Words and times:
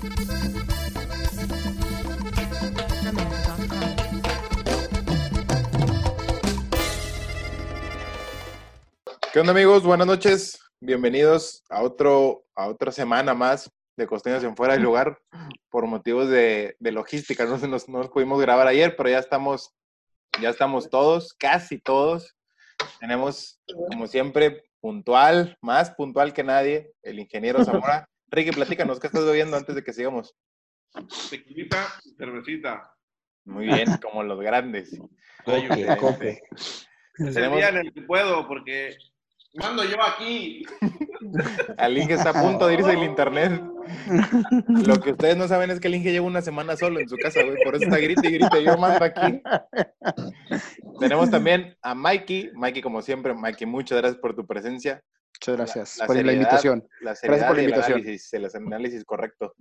¿Qué 0.00 0.10
onda 9.40 9.50
amigos? 9.52 9.82
Buenas 9.82 10.06
noches. 10.06 10.60
Bienvenidos 10.80 11.64
a 11.68 11.82
otro 11.82 12.44
a 12.54 12.68
otra 12.68 12.92
semana 12.92 13.34
más 13.34 13.70
de 13.96 14.06
Costeños 14.06 14.44
en 14.44 14.56
Fuera 14.56 14.74
del 14.74 14.84
Lugar 14.84 15.18
por 15.68 15.86
motivos 15.86 16.28
de, 16.28 16.76
de 16.78 16.92
logística. 16.92 17.44
No, 17.44 17.58
nos, 17.58 17.88
no 17.88 17.98
nos 17.98 18.08
pudimos 18.08 18.40
grabar 18.40 18.68
ayer, 18.68 18.94
pero 18.96 19.08
ya 19.08 19.18
estamos, 19.18 19.74
ya 20.40 20.50
estamos 20.50 20.90
todos, 20.90 21.34
casi 21.34 21.80
todos. 21.80 22.36
Tenemos, 23.00 23.60
como 23.90 24.06
siempre, 24.06 24.62
puntual, 24.80 25.58
más 25.60 25.90
puntual 25.90 26.32
que 26.32 26.44
nadie, 26.44 26.92
el 27.02 27.18
ingeniero 27.18 27.64
Zamora. 27.64 28.08
Ricky, 28.30 28.50
platícanos, 28.52 29.00
¿qué 29.00 29.06
estás 29.06 29.24
bebiendo 29.24 29.56
antes 29.56 29.74
de 29.74 29.82
que 29.82 29.92
sigamos? 29.92 30.36
Tequilita, 31.30 31.86
cervecita. 32.16 32.94
Muy 33.44 33.66
bien, 33.66 33.86
como 34.02 34.22
los 34.22 34.40
grandes. 34.40 34.98
Coque, 35.44 35.96
coque. 35.98 36.42
Es 36.54 36.88
el 37.18 37.34
Tenemos- 37.34 37.56
día 37.58 37.68
en 37.70 37.76
el 37.78 37.92
que 37.92 38.02
puedo, 38.02 38.46
porque 38.46 38.96
mando 39.54 39.82
yo 39.84 39.96
aquí. 40.02 40.64
Al 41.78 41.96
Inge 41.96 42.14
está 42.14 42.30
a 42.30 42.42
punto 42.42 42.66
de 42.66 42.74
irse 42.74 42.90
del 42.90 43.04
internet. 43.04 43.62
Lo 44.68 45.00
que 45.00 45.12
ustedes 45.12 45.36
no 45.36 45.48
saben 45.48 45.70
es 45.70 45.80
que 45.80 45.88
el 45.88 45.94
Inge 45.94 46.12
lleva 46.12 46.26
una 46.26 46.42
semana 46.42 46.76
solo 46.76 47.00
en 47.00 47.08
su 47.08 47.16
casa, 47.16 47.42
güey. 47.42 47.56
Por 47.64 47.74
eso 47.74 47.84
está 47.84 47.98
grite 47.98 48.28
y 48.28 48.32
grite. 48.32 48.62
Yo 48.62 48.76
mando 48.76 49.04
aquí. 49.04 49.40
Tenemos 51.00 51.30
también 51.30 51.76
a 51.82 51.94
Mikey. 51.94 52.50
Mikey, 52.54 52.82
como 52.82 53.00
siempre, 53.02 53.32
Mikey, 53.34 53.66
muchas 53.66 53.98
gracias 53.98 54.20
por 54.20 54.34
tu 54.36 54.46
presencia. 54.46 55.02
Muchas 55.40 55.56
gracias 55.56 55.96
La- 55.98 56.02
la 56.02 56.06
por 56.06 56.24
la 56.24 56.32
invitación. 56.32 56.88
La 57.00 57.14
seriedad 57.14 57.46
por 57.46 57.56
la 57.56 57.62
y 57.62 57.64
el 57.64 57.70
invitación. 57.70 57.98
análisis, 58.00 58.32
el 58.32 58.44
análisis 58.54 59.04
correcto. 59.04 59.54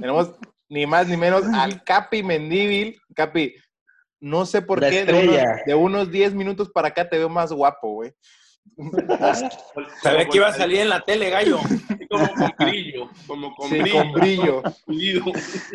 Tenemos 0.00 0.34
ni 0.70 0.86
más 0.86 1.06
ni 1.06 1.16
menos 1.18 1.44
al 1.52 1.84
Capi 1.84 2.22
Mendívil. 2.22 2.98
Capi, 3.14 3.54
no 4.20 4.46
sé 4.46 4.62
por 4.62 4.80
La 4.80 4.88
qué 4.88 5.04
de 5.04 5.12
unos, 5.12 5.36
de 5.66 5.74
unos 5.74 6.10
10 6.10 6.32
minutos 6.34 6.70
para 6.70 6.88
acá 6.88 7.08
te 7.08 7.18
veo 7.18 7.28
más 7.28 7.52
guapo, 7.52 7.92
güey. 7.92 8.12
Sabía 10.02 10.26
que 10.28 10.38
iba 10.38 10.48
a 10.48 10.52
salir 10.52 10.80
en 10.80 10.88
la 10.88 11.00
tele, 11.00 11.30
gallo. 11.30 11.58
Como 12.10 12.28
con 12.34 12.52
brillo, 12.58 13.10
como 13.26 13.54
con 13.54 13.68
Sí, 13.70 13.80
brillo. 13.80 14.62
con 14.62 14.74
brillo. 14.86 15.24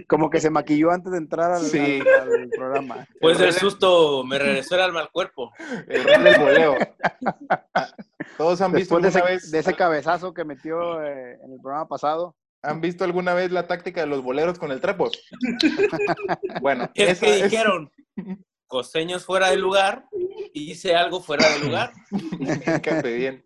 Como 0.08 0.30
que 0.30 0.40
se 0.42 0.50
maquilló 0.50 0.92
antes 0.92 1.12
de 1.12 1.18
entrar 1.18 1.52
al, 1.54 1.64
Sí. 1.64 2.00
al- 2.02 2.42
al 2.42 2.50
programa. 2.50 3.08
Pues 3.22 3.38
del 3.38 3.54
susto 3.54 4.24
me 4.24 4.38
regresó 4.40 4.76
el 4.76 4.82
alma 4.82 5.02
al 5.02 5.10
cuerpo. 5.12 5.52
El 5.88 6.04
rey 6.04 6.22
del 6.24 6.40
voleo. 6.40 6.76
Todos 8.38 8.62
han 8.62 8.72
visto 8.72 9.00
de 9.00 9.08
alguna 9.08 9.10
ese, 9.10 9.22
vez, 9.34 9.52
de 9.52 9.60
ese 9.60 9.74
cabezazo 9.74 10.34
que 10.34 10.44
metió 10.46 11.02
eh, 11.04 11.38
en 11.44 11.54
el 11.54 11.60
programa 11.62 11.88
pasado. 11.88 12.36
han 12.64 12.82
visto 12.82 13.04
alguna 13.04 13.34
vez 13.34 13.52
la 13.52 13.68
táctica 13.68 14.02
de 14.02 14.08
los 14.08 14.22
boleros 14.24 14.60
con 14.60 14.72
el 14.72 14.82
trapo. 14.82 15.10
Bueno, 16.62 16.90
Es 16.96 17.10
esa 17.12 17.26
que 17.26 17.38
es- 17.40 17.52
dijeron, 17.52 17.92
costeños 18.68 19.26
fuera 19.26 19.50
del 19.52 19.62
lugar, 19.62 20.06
hice 20.54 20.96
algo 20.96 21.22
fuera 21.22 21.48
del 21.50 21.68
lugar. 21.68 21.94
Fíjate 22.12 23.16
bien. 23.16 23.46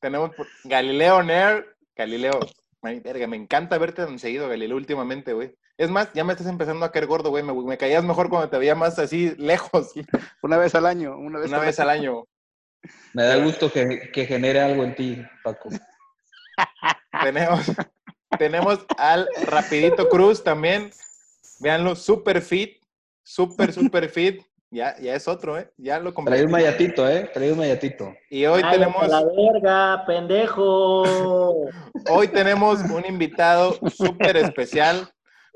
Tenemos 0.00 0.34
por- 0.34 0.46
Galileo 0.64 1.22
Nair. 1.22 1.76
Galileo, 1.94 2.40
verga, 2.82 3.26
me 3.26 3.36
encanta 3.36 3.78
verte 3.78 4.04
tan 4.04 4.18
seguido, 4.18 4.48
Galileo, 4.48 4.76
últimamente, 4.76 5.32
güey. 5.34 5.54
Es 5.78 5.90
más, 5.90 6.12
ya 6.14 6.24
me 6.24 6.32
estás 6.32 6.46
empezando 6.48 6.84
a 6.84 6.92
caer 6.92 7.06
gordo, 7.06 7.30
güey. 7.30 7.42
Me, 7.42 7.52
me 7.52 7.78
caías 7.78 8.02
mejor 8.04 8.28
cuando 8.28 8.48
te 8.48 8.58
veía 8.58 8.74
más 8.74 8.98
así 8.98 9.34
lejos, 9.38 9.92
Una 10.42 10.56
vez 10.56 10.74
al 10.74 10.86
año. 10.86 11.16
Una 11.16 11.38
vez, 11.38 11.48
una 11.48 11.58
vez 11.58 11.78
al 11.80 11.90
año. 11.90 12.24
Me 13.12 13.22
da 13.24 13.36
gusto 13.36 13.70
que, 13.70 14.10
que 14.12 14.26
genere 14.26 14.60
algo 14.60 14.84
en 14.84 14.94
ti, 14.94 15.22
Paco. 15.44 15.68
Tenemos, 17.22 17.70
tenemos 18.38 18.80
al 18.96 19.28
Rapidito 19.44 20.08
Cruz 20.08 20.42
también. 20.42 20.90
Véanlo, 21.60 21.94
super 21.94 22.42
fit, 22.42 22.82
super, 23.22 23.72
super 23.72 24.08
fit. 24.08 24.42
Ya, 24.74 24.96
ya 24.98 25.14
es 25.14 25.28
otro, 25.28 25.58
¿eh? 25.58 25.70
Ya 25.76 25.98
lo 25.98 26.04
Trae 26.04 26.14
compré. 26.14 26.44
un 26.46 26.50
mayatito, 26.50 27.06
¿eh? 27.06 27.30
Trae 27.34 27.52
un 27.52 27.58
mayatito. 27.58 28.14
Y 28.30 28.46
hoy 28.46 28.62
Cállate 28.62 28.78
tenemos, 28.78 29.02
a 29.02 29.08
la 29.08 29.22
verga, 29.24 30.04
pendejo. 30.06 31.02
hoy 32.10 32.28
tenemos 32.28 32.80
un 32.80 33.04
invitado 33.06 33.76
súper 33.94 34.38
especial, 34.38 35.10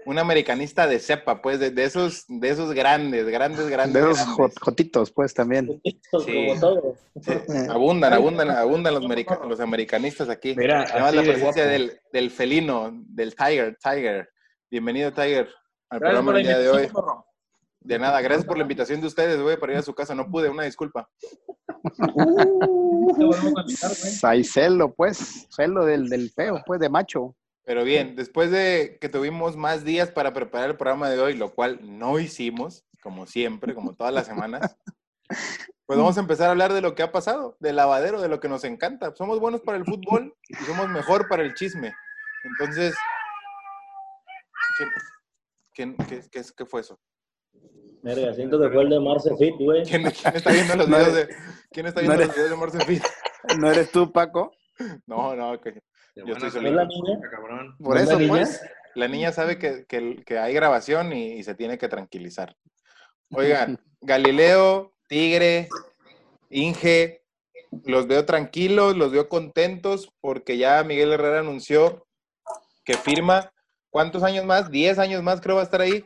un 0.05 0.19
americanista 0.19 0.87
de 0.87 0.99
cepa, 0.99 1.41
pues, 1.41 1.59
de, 1.61 1.71
de 1.71 1.85
esos, 1.85 2.27
de 2.29 2.51
esos 2.51 2.75
grandes, 2.75 3.27
grandes, 3.27 3.67
grandes. 3.71 3.95
De 3.95 4.11
esos 4.11 4.19
grandes. 4.19 4.37
jot- 4.55 4.61
jotitos, 4.61 5.11
pues 5.13 5.33
también. 5.33 5.81
Sí. 5.83 5.99
Como 6.11 6.61
todo. 6.61 6.95
Sí, 7.23 7.33
abundan, 7.71 8.13
abundan, 8.13 8.51
abundan 8.51 8.93
los, 8.93 9.05
america- 9.07 9.41
los 9.49 9.61
americanistas 9.61 10.29
aquí. 10.29 10.55
Mira, 10.55 10.83
así 10.83 11.17
la 11.17 11.23
presencia 11.23 11.67
del, 11.67 11.99
del 12.13 12.31
felino, 12.31 12.91
del 13.09 13.35
Tiger, 13.35 13.79
Tiger. 13.83 14.29
Bienvenido, 14.71 15.11
Tiger, 15.11 15.49
al 15.89 16.01
Gracias 16.01 16.21
programa 16.21 16.25
por 16.27 16.35
la 16.35 16.41
el 16.41 16.47
día 16.47 16.59
de 16.59 16.69
hoy. 16.69 16.89
De 17.87 17.99
nada, 18.01 18.21
gracias 18.21 18.45
por 18.45 18.57
la 18.57 18.63
invitación 18.63 19.01
de 19.01 19.07
ustedes, 19.07 19.41
güey, 19.41 19.57
para 19.59 19.73
ir 19.75 19.79
a 19.79 19.83
su 19.83 19.95
casa. 19.95 20.13
No 20.15 20.29
pude, 20.29 20.49
una 20.49 20.65
disculpa. 20.65 21.09
Hay 24.25 24.43
celo, 24.45 24.93
pues. 24.95 25.47
Celo 25.55 25.85
del, 25.85 26.09
del 26.09 26.31
feo, 26.31 26.63
pues, 26.67 26.81
de 26.81 26.89
macho. 26.89 27.37
Pero 27.65 27.85
bien, 27.85 28.17
después 28.17 28.51
de 28.51 28.99
que 29.01 29.09
tuvimos 29.09 29.57
más 29.57 29.85
días 29.85 30.11
para 30.11 30.33
preparar 30.33 30.71
el 30.71 30.77
programa 30.77 31.09
de 31.11 31.21
hoy, 31.21 31.35
lo 31.37 31.55
cual 31.55 31.79
no 31.83 32.19
hicimos, 32.19 32.85
como 33.03 33.27
siempre, 33.27 33.75
como 33.75 33.95
todas 33.95 34.13
las 34.13 34.27
semanas, 34.27 34.77
pues 35.87 35.97
vamos 35.99 36.17
a 36.17 36.21
empezar 36.21 36.49
a 36.49 36.51
hablar 36.53 36.73
de 36.73 36.81
lo 36.81 36.95
que 36.97 37.03
ha 37.05 37.13
pasado, 37.13 37.57
del 37.61 37.77
lavadero, 37.77 38.21
de 38.21 38.29
lo 38.29 38.41
que 38.41 38.49
nos 38.49 38.65
encanta. 38.65 39.15
Somos 39.15 39.39
buenos 39.41 39.61
para 39.61 39.79
el 39.79 39.85
fútbol 39.85 40.35
y 40.49 40.55
somos 40.65 40.89
mejor 40.89 41.29
para 41.29 41.43
el 41.45 41.55
chisme. 41.55 41.95
Entonces, 42.45 42.95
¿qué, 45.75 45.95
qué, 46.09 46.21
qué- 46.31 46.43
qué 46.57 46.67
fue 46.67 46.81
eso? 46.81 46.99
Verga, 48.03 48.35
siento 48.35 48.61
que 48.61 48.69
fue 48.71 48.83
el 48.83 48.91
de 48.91 49.01
Marce 49.01 49.37
Fit, 49.37 49.55
güey. 49.59 49.83
¿Quién, 49.85 50.03
quién 50.05 50.37
está 50.37 50.53
viendo 50.53 50.77
los 50.77 50.89
No 50.89 50.97
videos 50.99 51.17
eres- 51.17 51.29
de, 51.29 51.35
¿quién 51.73 51.87
está 51.87 52.01
viendo 52.01 52.15
no 52.17 52.21
los 52.21 52.29
eres- 52.29 52.37
videos 52.37 52.51
de 52.51 52.57
Morse 52.57 52.81
Fit? 52.85 53.03
¿No 53.61 53.71
eres 53.71 53.91
tú, 53.91 54.13
Paco? 54.13 54.53
No, 55.07 55.35
no, 55.35 55.61
que 55.61 55.81
Yo 56.15 56.25
estoy 56.35 56.51
solito. 56.51 56.75
la 56.75 56.89
cabrón. 57.31 57.77
por 57.79 57.95
¿No 57.95 58.01
es 58.01 58.03
eso, 58.05 58.13
la 58.13 58.19
niña? 58.19 58.29
pues, 58.31 58.61
la 58.95 59.09
niña 59.09 59.33
sabe 59.33 59.59
que, 59.59 59.85
que- 59.87 60.23
que 60.25 60.39
hay 60.39 60.55
grabación 60.55 61.13
y, 61.13 61.33
y 61.33 61.43
se 61.43 61.55
tiene 61.55 61.79
que 61.79 61.89
tranquilizar. 61.89 62.55
Oigan, 63.33 63.79
Galileo, 64.01 64.95
Tigre, 65.09 65.69
Inge, 66.51 67.23
los 67.85 68.07
veo 68.07 68.25
tranquilos, 68.25 68.97
los 68.97 69.11
veo 69.11 69.29
contentos 69.29 70.13
porque 70.21 70.59
ya 70.59 70.83
Miguel 70.85 71.13
Herrera 71.13 71.41
anunció 71.41 72.07
que 72.85 72.95
firma. 72.95 73.51
¿Cuántos 73.91 74.23
años 74.23 74.45
más? 74.45 74.71
¿10 74.71 74.99
años 74.99 75.23
más 75.23 75.41
creo 75.41 75.57
va 75.57 75.63
a 75.63 75.65
estar 75.65 75.81
ahí? 75.81 76.05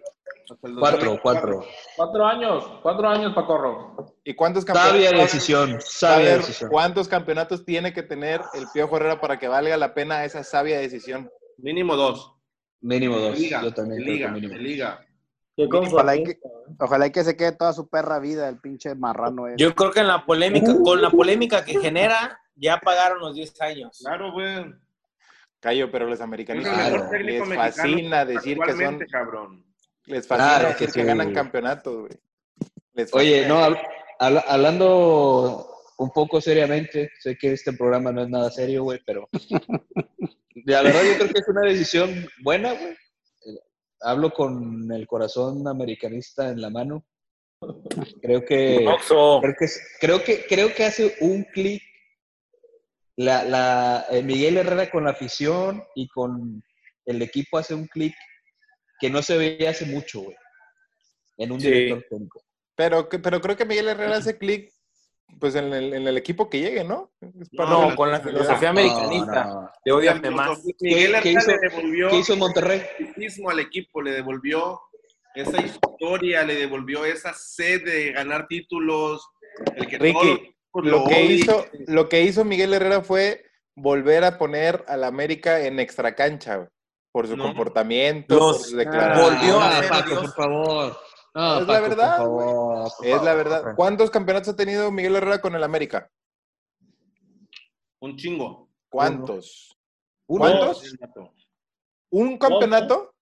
Cuatro, 0.61 0.81
2024. 0.81 1.21
cuatro. 1.23 1.65
Cuatro 1.97 2.27
años, 2.27 2.65
cuatro 2.83 3.09
años, 3.09 3.35
Pacorro. 3.35 4.15
¿Y 4.25 4.35
cuántos 4.35 4.65
Sabia 4.65 4.83
campeonatos? 4.83 5.21
decisión, 5.21 5.79
sabia 5.81 6.25
ver, 6.31 6.39
decisión. 6.39 6.71
¿Cuántos 6.71 7.09
campeonatos 7.09 7.65
tiene 7.65 7.93
que 7.93 8.03
tener 8.03 8.41
el 8.55 8.67
Piojo 8.73 8.97
Herrera 8.97 9.21
para 9.21 9.39
que 9.39 9.49
valga 9.49 9.77
la 9.77 9.95
pena 9.95 10.25
esa 10.25 10.43
sabia 10.45 10.79
decisión? 10.81 11.31
Mínimo 11.59 11.97
dos. 11.97 12.35
Mínimo 12.81 13.19
dos. 13.19 13.39
liga, 13.39 13.63
Yo 13.63 13.73
también 13.75 14.03
liga, 14.05 14.29
mínimo. 14.29 14.55
liga. 14.55 15.05
Ojalá 15.57 16.15
que, 16.15 16.39
ojalá 16.79 17.07
y 17.09 17.11
que 17.13 17.23
se 17.23 17.37
quede 17.37 17.53
toda 17.53 17.75
su 17.75 17.89
perra 17.91 18.19
vida, 18.19 18.49
el 18.49 18.59
pinche 18.59 18.95
marrano 18.95 19.47
ese. 19.47 19.59
Yo 19.59 19.75
creo 19.75 19.91
que 19.91 20.01
en 20.01 20.07
la 20.07 20.25
polémica, 20.25 20.75
con 20.83 21.03
la 21.03 21.11
polémica 21.11 21.63
que 21.65 21.79
genera, 21.79 22.41
ya 22.55 22.79
pagaron 22.81 23.19
los 23.21 23.35
10 23.35 23.61
años. 23.61 23.99
Claro, 24.01 24.33
güey. 24.33 24.73
Callo, 25.61 25.91
pero 25.91 26.07
los 26.07 26.23
americanistas 26.23 26.73
Claro. 26.75 27.11
les 27.23 27.47
fascina 27.47 28.25
decir 28.25 28.59
que 28.59 28.73
son, 28.73 28.99
cabrón. 29.11 29.65
Les 30.11 30.27
fascina 30.27 30.59
Claro 30.59 30.69
decir 30.71 30.91
que 30.93 31.05
ganan 31.05 31.33
campeonatos, 31.33 31.97
güey. 32.01 32.13
Les 32.95 33.13
Oye, 33.15 33.43
fascina 33.45 33.69
no, 33.69 33.77
hab- 34.19 34.45
hablando 34.47 35.67
un 35.99 36.11
poco 36.11 36.41
seriamente, 36.41 37.11
sé 37.21 37.37
que 37.37 37.53
este 37.53 37.73
programa 37.73 38.13
no 38.13 38.23
es 38.23 38.29
nada 38.29 38.51
serio, 38.51 38.85
güey, 38.85 39.01
pero 39.07 39.29
la 40.67 40.83
verdad 40.83 41.03
yo 41.05 41.15
creo 41.19 41.29
que 41.33 41.39
es 41.39 41.49
una 41.49 41.63
decisión 41.63 42.29
buena, 42.43 42.73
güey. 42.73 42.97
Hablo 44.03 44.33
con 44.33 44.91
el 44.93 45.07
corazón 45.07 45.67
americanista 45.69 46.49
en 46.49 46.61
la 46.63 46.71
mano. 46.71 47.05
Creo 48.23 48.43
que 48.47 48.87
Oxo. 48.89 49.41
creo 49.43 49.55
que 49.59 49.65
es- 49.67 49.83
creo 50.01 50.25
que 50.25 50.47
creo 50.49 50.75
que 50.75 50.85
hace 50.87 51.15
un 51.21 51.45
clic 51.45 51.83
la, 53.17 53.45
la 53.45 54.07
eh, 54.11 54.23
Miguel 54.23 54.57
Herrera 54.57 54.91
con 54.91 55.05
la 55.05 55.11
afición 55.11 55.85
y 55.95 56.09
con 56.09 56.63
el 57.05 57.21
equipo 57.21 57.59
hace 57.59 57.75
un 57.75 57.87
clic 57.89 58.15
que 59.01 59.11
no 59.11 59.23
se 59.23 59.37
veía 59.37 59.71
hace 59.71 59.87
mucho, 59.87 60.21
güey. 60.23 60.37
En 61.39 61.53
un 61.53 61.61
Sí. 61.61 61.71
director 61.71 62.05
técnico. 62.11 62.43
Pero, 62.77 63.09
pero 63.09 63.41
creo 63.41 63.57
que 63.57 63.65
Miguel 63.65 63.89
Herrera 63.89 64.17
hace 64.17 64.37
clic 64.39 64.73
pues 65.39 65.55
en 65.55 65.73
el, 65.73 65.95
en 65.95 66.09
el 66.09 66.17
equipo 66.17 66.51
que 66.51 66.59
llegue, 66.59 66.83
¿no? 66.83 67.13
Es 67.41 67.49
para- 67.57 67.71
No, 67.71 67.95
con 67.95 68.11
la 68.11 68.19
filosofía 68.21 68.71
americanista. 68.71 69.45
No, 69.45 69.61
no. 69.63 69.71
De 69.85 69.93
odiame 69.93 70.31
más. 70.31 70.59
Miguel 70.81 71.13
¿Qué 71.23 71.31
Herrera 71.33 71.41
hizo- 71.41 71.51
le 71.53 71.59
devolvió 71.69 72.09
¿Qué 72.09 72.17
hizo 72.19 72.37
Monterrey? 72.37 72.83
mismo 73.17 73.49
al 73.49 73.61
equipo, 73.61 74.03
le 74.03 74.11
devolvió 74.11 74.81
esa 75.37 75.61
historia, 75.63 76.43
le 76.43 76.57
devolvió 76.57 77.05
esa 77.05 77.33
sed 77.33 77.85
de 77.85 78.11
ganar 78.13 78.49
títulos. 78.49 79.25
El 79.77 79.87
que 79.87 79.99
Ricky, 79.99 80.55
Lo 80.75 81.05
que, 81.05 81.25
hizo, 81.27 81.67
lo 81.87 82.09
que 82.09 82.23
hizo 82.23 82.45
Miguel 82.45 82.75
Herrera 82.75 83.01
fue 83.03 83.45
volver 83.77 84.25
a 84.25 84.37
poner 84.39 84.85
al 84.89 85.05
América 85.05 85.61
en 85.65 85.79
extracancha. 85.79 86.69
Por 87.13 87.27
su 87.27 87.37
No. 87.37 87.45
comportamiento, 87.45 88.39
por 88.39 88.49
Los- 88.49 88.63
sus 88.63 88.77
declaraciones. 88.77 89.41
Volvió 89.41 89.61
a 89.61 89.83
Paco, 89.89 90.15
por 90.17 90.33
favor. 90.35 90.97
No, 91.35 91.61
Es 91.61 91.67
la 91.69 91.81
verdad, 91.81 92.17
Por 92.19 92.27
favor, 92.27 92.91
por 92.99 93.07
Es 93.07 93.23
la 93.23 93.35
verdad. 93.35 93.75
¿Cuántos 93.77 94.11
campeonatos 94.11 94.49
ha 94.55 94.57
tenido 94.57 94.91
Miguel 94.91 95.17
Herrera 95.17 95.41
con 95.41 95.55
el 95.55 95.63
América? 95.63 96.11
Un 98.01 98.17
chingo. 98.17 98.69
¿Cuántos? 98.89 99.77
Uno. 100.27 100.41
¿Cuántos? 100.45 100.95
¿Un 102.11 102.39
campeonato? 102.39 103.15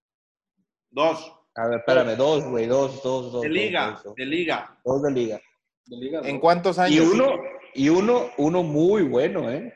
Dos. 0.91 1.35
A 1.55 1.69
ver, 1.69 1.81
espérame, 1.81 2.17
dos, 2.17 2.45
güey, 2.45 2.67
dos, 2.67 3.03
dos, 3.03 3.33
dos. 3.33 3.43
De 3.43 3.49
liga, 3.49 3.91
dos, 3.91 4.05
dos. 4.05 4.15
de 4.15 4.25
liga. 4.27 4.79
Dos 4.85 5.03
de 5.03 5.11
liga. 5.11 5.41
De 5.87 5.97
liga, 5.97 6.21
¿En 6.25 6.39
cuántos 6.39 6.79
Y 6.79 6.81
años? 6.81 7.07
uno, 7.13 7.33
y 7.75 7.89
uno, 7.89 8.31
uno 8.39 8.63
muy 8.63 9.03
bueno, 9.03 9.51
¿eh? 9.51 9.73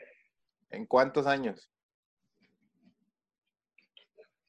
¿En 0.69 0.85
cuántos 0.85 1.27
años? 1.27 1.69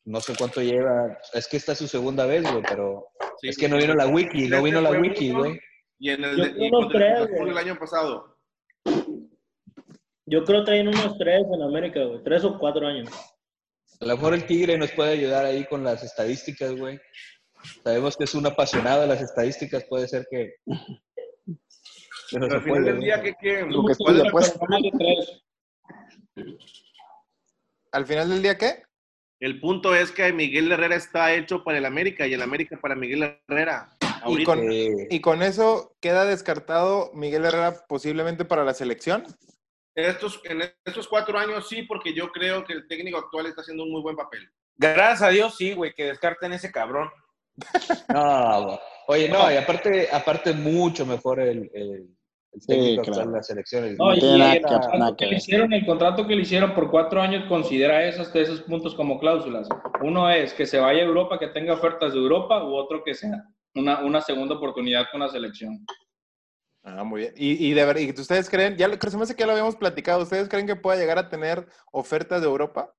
No 0.06 0.20
sé 0.20 0.34
cuánto 0.36 0.60
lleva. 0.60 1.18
Es 1.32 1.48
que 1.48 1.56
esta 1.56 1.72
es 1.72 1.78
su 1.78 1.88
segunda 1.88 2.26
vez, 2.26 2.42
güey, 2.42 2.62
pero 2.68 3.08
Sí, 3.40 3.48
es 3.48 3.56
que 3.56 3.68
no 3.68 3.76
vino 3.78 3.94
la 3.94 4.06
wiki, 4.06 4.48
no 4.48 4.62
vino 4.62 4.80
la 4.80 4.90
wiki, 4.90 5.32
güey. 5.32 5.58
Y 5.98 6.10
en 6.10 6.24
el, 6.24 6.36
Yo 6.36 6.44
de- 6.44 6.88
creo 6.90 7.24
el 7.46 7.56
año 7.58 7.78
pasado. 7.78 8.36
Yo 10.26 10.44
creo 10.44 10.60
que 10.60 10.66
traen 10.66 10.88
unos 10.88 11.16
tres 11.18 11.42
en 11.52 11.62
América, 11.62 12.02
güey. 12.04 12.22
Tres 12.22 12.44
o 12.44 12.58
cuatro 12.58 12.86
años. 12.86 13.08
A 14.00 14.06
lo 14.06 14.14
mejor 14.16 14.34
el 14.34 14.46
Tigre 14.46 14.76
nos 14.76 14.90
puede 14.92 15.12
ayudar 15.12 15.44
ahí 15.46 15.64
con 15.66 15.84
las 15.84 16.02
estadísticas, 16.02 16.74
güey. 16.76 17.00
Sabemos 17.82 18.16
que 18.16 18.24
es 18.24 18.34
un 18.34 18.46
apasionado 18.46 19.02
de 19.02 19.06
las 19.06 19.22
estadísticas, 19.22 19.84
puede 19.84 20.06
ser 20.08 20.26
que. 20.30 20.54
Pero 22.30 22.44
al 22.46 22.62
final 22.62 22.84
del 22.84 23.00
día, 23.00 23.22
¿qué, 23.22 23.34
qué? 23.40 23.62
Lo 23.62 23.84
que 23.86 23.94
¿Cuál 23.96 24.16
es 24.16 24.24
estudia, 24.24 24.24
la- 24.24 24.30
pues. 24.30 25.40
¿Al 27.92 28.06
final 28.06 28.28
del 28.28 28.42
día 28.42 28.58
qué? 28.58 28.82
El 29.44 29.61
punto 29.61 29.94
es 29.94 30.11
que 30.11 30.32
Miguel 30.32 30.73
Herrera 30.73 30.96
está 30.96 31.35
hecho 31.35 31.62
para 31.62 31.76
el 31.76 31.85
América 31.85 32.26
y 32.26 32.32
el 32.32 32.41
América 32.41 32.79
para 32.81 32.94
Miguel 32.94 33.38
Herrera. 33.46 33.91
Y 34.26 34.43
con, 34.43 34.58
y 34.73 35.20
con 35.20 35.43
eso 35.43 35.94
queda 36.00 36.25
descartado 36.25 37.11
Miguel 37.12 37.44
Herrera 37.44 37.85
posiblemente 37.87 38.46
para 38.46 38.64
la 38.64 38.73
selección. 38.73 39.23
Estos, 39.94 40.41
en 40.44 40.62
estos 40.87 41.06
cuatro 41.06 41.38
años 41.38 41.69
sí, 41.69 41.82
porque 41.82 42.14
yo 42.14 42.32
creo 42.32 42.64
que 42.64 42.73
el 42.73 42.88
técnico 42.88 43.19
actual 43.19 43.44
está 43.44 43.61
haciendo 43.61 43.82
un 43.82 43.93
muy 43.93 44.00
buen 44.00 44.17
papel. 44.17 44.50
Gracias 44.79 45.20
a 45.20 45.29
Dios, 45.29 45.55
sí, 45.58 45.75
güey, 45.75 45.93
que 45.93 46.05
descarten 46.05 46.55
ese 46.55 46.73
cabrón. 46.73 47.11
no, 48.08 48.64
güey. 48.64 48.79
oye, 49.08 49.29
no, 49.29 49.52
y 49.52 49.56
aparte, 49.56 50.08
aparte 50.11 50.55
mucho 50.55 51.05
mejor 51.05 51.41
el, 51.41 51.70
el, 51.75 52.08
el 52.54 52.66
técnico 52.66 53.00
actual 53.00 53.14
claro. 53.16 53.30
de 53.30 53.36
la 53.36 53.42
selección. 53.42 53.84
el- 53.84 53.96
No, 53.96 54.14
y 54.14 54.18
el 54.18 54.52
que- 54.52 54.62
contrato 54.62 55.16
que 55.16 55.24
que 55.24 55.30
le 55.30 55.36
hicieron, 55.36 55.72
el 55.72 55.86
contrato 55.86 56.26
que 56.26 56.36
le 56.36 56.42
hicieron 56.42 56.74
por 56.74 56.90
cuatro 56.90 57.20
años 57.20 57.44
considera 57.48 58.04
esos, 58.06 58.34
esos 58.34 58.62
puntos 58.62 58.94
como 58.94 59.18
cláusulas. 59.18 59.68
Uno 60.02 60.30
es 60.30 60.52
que 60.54 60.66
se 60.66 60.78
vaya 60.78 61.02
a 61.02 61.06
Europa, 61.06 61.38
que 61.38 61.48
tenga 61.48 61.72
ofertas 61.74 62.12
de 62.12 62.18
Europa, 62.18 62.62
u 62.64 62.74
otro 62.74 63.02
que 63.04 63.14
sea 63.14 63.42
una, 63.74 64.04
una 64.04 64.20
segunda 64.20 64.54
oportunidad 64.54 65.06
con 65.10 65.20
la 65.20 65.28
selección. 65.28 65.84
Ah, 66.84 67.02
muy 67.02 67.22
bien. 67.22 67.34
Y, 67.36 67.66
y 67.68 67.72
de 67.72 67.84
ver- 67.84 67.98
y 67.98 68.10
ustedes 68.10 68.48
creen, 68.50 68.76
ya 68.76 68.88
se 68.88 69.16
me 69.16 69.22
hace 69.22 69.34
que 69.34 69.40
ya 69.40 69.46
lo 69.46 69.52
habíamos 69.52 69.74
platicado, 69.76 70.22
¿ustedes 70.22 70.48
creen 70.48 70.66
que 70.66 70.76
pueda 70.76 70.98
llegar 70.98 71.18
a 71.18 71.28
tener 71.28 71.66
ofertas 71.92 72.40
de 72.42 72.46
Europa? 72.46 72.94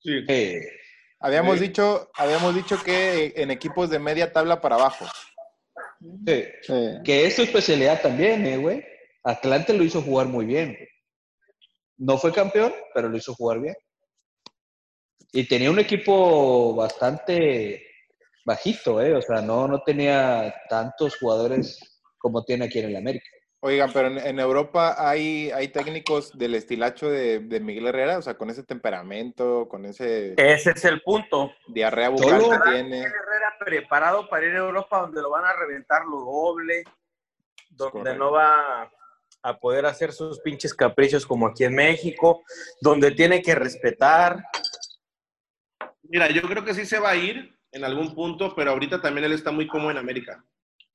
Sí. 0.00 0.24
Eh, 0.28 0.60
Habíamos 1.18 1.58
Sí. 1.58 1.68
dicho, 1.68 2.10
habíamos 2.14 2.54
dicho 2.54 2.76
que 2.84 3.32
en 3.36 3.50
equipos 3.50 3.88
de 3.88 3.98
media 3.98 4.32
tabla 4.34 4.60
para 4.60 4.74
abajo. 4.76 5.06
sí. 6.26 6.44
Sí. 6.62 6.74
Que 7.04 7.26
es 7.26 7.36
su 7.36 7.42
especialidad 7.42 8.02
también, 8.02 8.44
eh, 8.46 8.58
güey. 8.58 8.84
Atlante 9.26 9.72
lo 9.74 9.82
hizo 9.82 10.02
jugar 10.02 10.28
muy 10.28 10.46
bien. 10.46 10.78
No 11.98 12.16
fue 12.16 12.32
campeón, 12.32 12.72
pero 12.94 13.08
lo 13.08 13.16
hizo 13.16 13.34
jugar 13.34 13.60
bien. 13.60 13.74
Y 15.32 15.48
tenía 15.48 15.70
un 15.70 15.80
equipo 15.80 16.74
bastante 16.76 17.84
bajito, 18.44 19.02
¿eh? 19.02 19.14
O 19.14 19.20
sea, 19.20 19.42
no, 19.42 19.66
no 19.66 19.82
tenía 19.82 20.54
tantos 20.68 21.18
jugadores 21.18 22.00
como 22.18 22.44
tiene 22.44 22.66
aquí 22.66 22.78
en 22.78 22.86
el 22.90 22.96
América. 22.96 23.26
Oigan, 23.60 23.90
pero 23.92 24.08
en, 24.08 24.18
en 24.18 24.38
Europa 24.38 24.94
hay, 24.96 25.50
hay 25.50 25.68
técnicos 25.68 26.30
del 26.38 26.54
estilacho 26.54 27.10
de, 27.10 27.40
de 27.40 27.58
Miguel 27.58 27.88
Herrera, 27.88 28.18
o 28.18 28.22
sea, 28.22 28.36
con 28.38 28.48
ese 28.48 28.62
temperamento, 28.62 29.66
con 29.68 29.84
ese 29.86 30.34
Ese 30.36 30.70
es 30.70 30.84
el 30.84 31.02
punto. 31.02 31.50
diarrea 31.66 32.10
bucal 32.10 32.42
que 32.42 32.70
tiene. 32.70 32.98
Herrera 33.00 33.56
preparado 33.58 34.28
para 34.28 34.46
ir 34.46 34.54
a 34.54 34.58
Europa 34.58 35.00
donde 35.00 35.20
lo 35.20 35.30
van 35.30 35.46
a 35.46 35.52
reventar 35.54 36.04
lo 36.04 36.20
doble, 36.20 36.84
donde 37.70 37.92
Correcto. 37.98 38.18
no 38.18 38.30
va 38.30 38.88
a 39.42 39.58
poder 39.58 39.86
hacer 39.86 40.12
sus 40.12 40.40
pinches 40.40 40.74
caprichos 40.74 41.24
como 41.26 41.46
aquí 41.46 41.64
en 41.64 41.74
México, 41.74 42.42
donde 42.80 43.12
tiene 43.12 43.42
que 43.42 43.54
respetar. 43.54 44.44
Mira, 46.02 46.30
yo 46.30 46.42
creo 46.42 46.64
que 46.64 46.74
sí 46.74 46.84
se 46.86 46.98
va 46.98 47.10
a 47.10 47.16
ir 47.16 47.56
en 47.72 47.84
algún 47.84 48.14
punto, 48.14 48.54
pero 48.54 48.70
ahorita 48.72 49.00
también 49.00 49.24
él 49.26 49.32
está 49.32 49.50
muy 49.50 49.66
cómodo 49.66 49.90
en 49.90 49.98
América. 49.98 50.44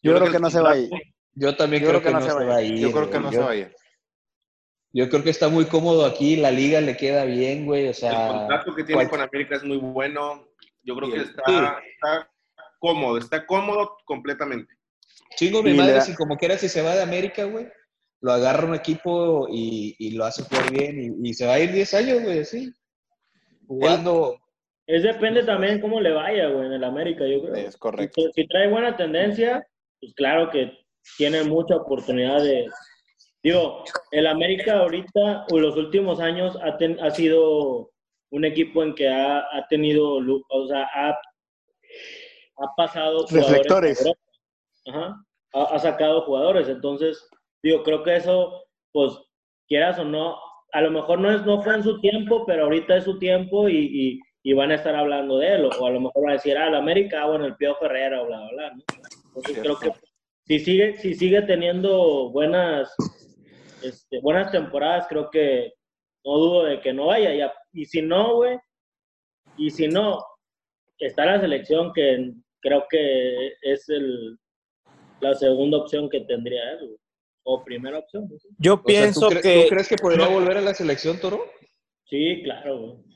Yo 0.02 0.16
creo 0.16 0.30
que 0.30 0.38
el 0.38 0.42
no 0.42 0.50
se 0.50 0.62
va 0.62 0.72
a 0.72 0.78
ir. 0.78 0.90
Yo 1.34 1.56
también 1.56 1.84
creo, 1.86 2.02
que, 2.02 2.12
no 2.12 2.22
se 2.22 2.34
va 2.34 2.56
a 2.58 2.62
ir. 2.62 2.80
Yo 2.80 2.92
creo 2.92 3.10
que 3.10 3.20
no 3.20 3.32
yo, 3.32 3.40
se 3.40 3.46
va 3.46 3.52
a 3.52 3.56
ir. 3.56 3.76
yo 4.92 5.10
creo 5.10 5.24
que 5.24 5.30
está 5.30 5.48
muy 5.48 5.66
cómodo 5.66 6.06
aquí, 6.06 6.36
la 6.36 6.52
liga 6.52 6.82
le 6.82 6.98
queda 6.98 7.24
bien, 7.24 7.66
güey. 7.66 7.86
O 7.86 7.90
El 7.90 7.96
sea, 7.96 8.28
contrato 8.28 8.76
que 8.76 8.84
tiene 8.84 9.04
cual- 9.04 9.10
con 9.10 9.22
América 9.22 9.56
es 9.56 9.64
muy 9.64 9.78
bueno. 9.78 10.48
Yo 10.84 10.96
creo 10.96 11.10
que 11.10 11.18
el- 11.18 11.22
está, 11.24 11.44
sí. 11.46 11.54
está 11.94 12.30
cómodo, 12.80 13.18
está 13.18 13.46
cómodo 13.46 13.98
completamente. 14.06 14.74
Chingo 15.38 15.64
mi 15.64 15.72
Y 15.72 15.74
madre, 15.76 16.02
si 16.02 16.16
como 16.16 16.38
quiera, 16.38 16.58
si 16.58 16.68
se 16.68 16.82
va 16.82 16.96
de 16.96 17.04
América, 17.04 17.46
güey, 17.46 17.70
lo 18.22 18.32
agarra 18.32 18.68
un 18.68 18.76
equipo 18.76 19.48
y, 19.50 19.96
y 20.00 20.12
lo 20.12 20.26
hace 20.26 20.44
jugar 20.44 20.72
bien 20.72 21.18
y, 21.24 21.30
y 21.30 21.34
se 21.34 21.46
va 21.46 21.54
a 21.56 21.60
ir 21.60 21.72
10 21.72 21.94
años, 21.96 22.24
güey, 22.24 22.40
así. 22.40 22.72
Jugando. 23.68 24.38
Es 24.88 25.04
depende 25.04 25.44
también 25.44 25.80
cómo 25.82 26.00
le 26.02 26.12
vaya, 26.12 26.50
güey, 26.50 26.68
en 26.68 26.74
el 26.74 26.84
América, 26.84 27.26
yo 27.26 27.42
creo. 27.42 27.56
Es 27.56 27.78
correcto. 27.78 28.22
Si, 28.22 28.42
si 28.42 28.48
trae 28.48 28.70
buena 28.70 28.96
tendencia, 28.98 29.66
pues 30.00 30.14
claro 30.16 30.50
que 30.50 30.72
tiene 31.18 31.44
mucha 31.44 31.76
oportunidad 31.78 32.42
de... 32.44 32.68
Digo, 33.44 33.84
el 34.12 34.28
América 34.28 34.80
ahorita, 34.80 35.46
o 35.52 35.58
los 35.60 35.76
últimos 35.76 36.20
años, 36.20 36.58
ha, 36.64 36.78
ten- 36.78 37.00
ha 37.02 37.10
sido 37.10 37.92
un 38.30 38.46
equipo 38.46 38.84
en 38.84 38.94
que 38.94 39.08
ha, 39.10 39.40
ha 39.40 39.68
tenido, 39.68 40.18
o 40.50 40.68
sea, 40.68 40.88
ha, 40.94 41.10
ha 42.58 42.76
pasado 42.78 43.26
Reflectores. 43.32 44.06
Ajá. 44.88 45.16
Ha 45.54 45.80
sacado 45.80 46.22
jugadores. 46.22 46.68
Entonces, 46.70 47.28
digo, 47.64 47.84
creo 47.84 48.04
que 48.04 48.16
eso, 48.16 48.64
pues, 48.92 49.14
quieras 49.68 50.00
o 50.00 50.04
no, 50.06 50.38
a 50.74 50.82
lo 50.82 50.92
mejor 50.92 51.20
no, 51.20 51.32
es, 51.32 51.46
no 51.46 51.62
fue 51.62 51.76
en 51.76 51.84
su 51.84 52.00
tiempo, 52.00 52.46
pero 52.46 52.64
ahorita 52.64 52.98
es 52.98 53.04
su 53.04 53.20
tiempo 53.20 53.68
y, 53.70 53.78
y- 53.78 54.20
y 54.44 54.54
van 54.54 54.72
a 54.72 54.76
estar 54.76 54.96
hablando 54.96 55.38
de 55.38 55.54
él. 55.56 55.66
O, 55.66 55.86
a 55.86 55.90
lo 55.92 56.00
mejor 56.00 56.24
van 56.24 56.32
a 56.32 56.34
decir, 56.34 56.58
ah, 56.58 56.68
el 56.68 56.76
América, 56.76 57.22
ah, 57.24 57.28
bueno, 57.28 57.46
el 57.46 57.56
Pío 57.58 57.76
Herrera, 57.82 58.22
o 58.24 58.26
bla, 58.26 58.40
bla, 58.40 58.50
bla. 58.52 58.72
¿no? 58.72 58.84
Entonces, 59.28 59.60
creo 59.62 59.78
que 59.80 59.92
si 60.48 60.60
sigue, 60.60 60.98
si 60.98 61.14
sigue 61.14 61.42
teniendo 61.44 62.32
buenas, 62.32 62.92
este, 63.84 64.20
buenas 64.22 64.52
temporadas, 64.52 65.06
creo 65.08 65.30
que 65.30 65.74
no 66.26 66.38
dudo 66.38 66.64
de 66.66 66.80
que 66.80 66.92
no 66.94 67.08
vaya. 67.08 67.34
Y, 67.36 67.42
a- 67.42 67.54
y 67.74 67.86
si 67.86 68.02
no, 68.02 68.36
güey, 68.38 68.58
y 69.58 69.70
si 69.70 69.88
no, 69.88 70.24
está 70.98 71.26
la 71.26 71.40
selección 71.40 71.92
que 71.94 72.32
creo 72.62 72.86
que 72.90 73.54
es 73.62 73.90
el, 73.90 74.38
la 75.20 75.34
segunda 75.36 75.78
opción 75.78 76.10
que 76.10 76.22
tendría 76.22 76.72
él, 76.72 76.80
güey. 76.88 76.98
O 77.44 77.64
primera 77.64 77.98
opción. 78.00 78.28
Yo 78.60 78.74
O 78.76 78.78
sea, 78.78 78.78
¿tú, 78.78 78.84
pienso 78.84 79.30
que 79.30 79.64
¿tú 79.64 79.70
crees 79.70 79.88
que 79.88 79.96
podría 79.98 80.28
volver 80.28 80.58
a 80.58 80.62
la 80.62 80.74
selección, 80.74 81.20
Toro? 81.20 81.44
Sí, 82.08 82.42
claro, 82.44 82.78
güey. 82.80 83.12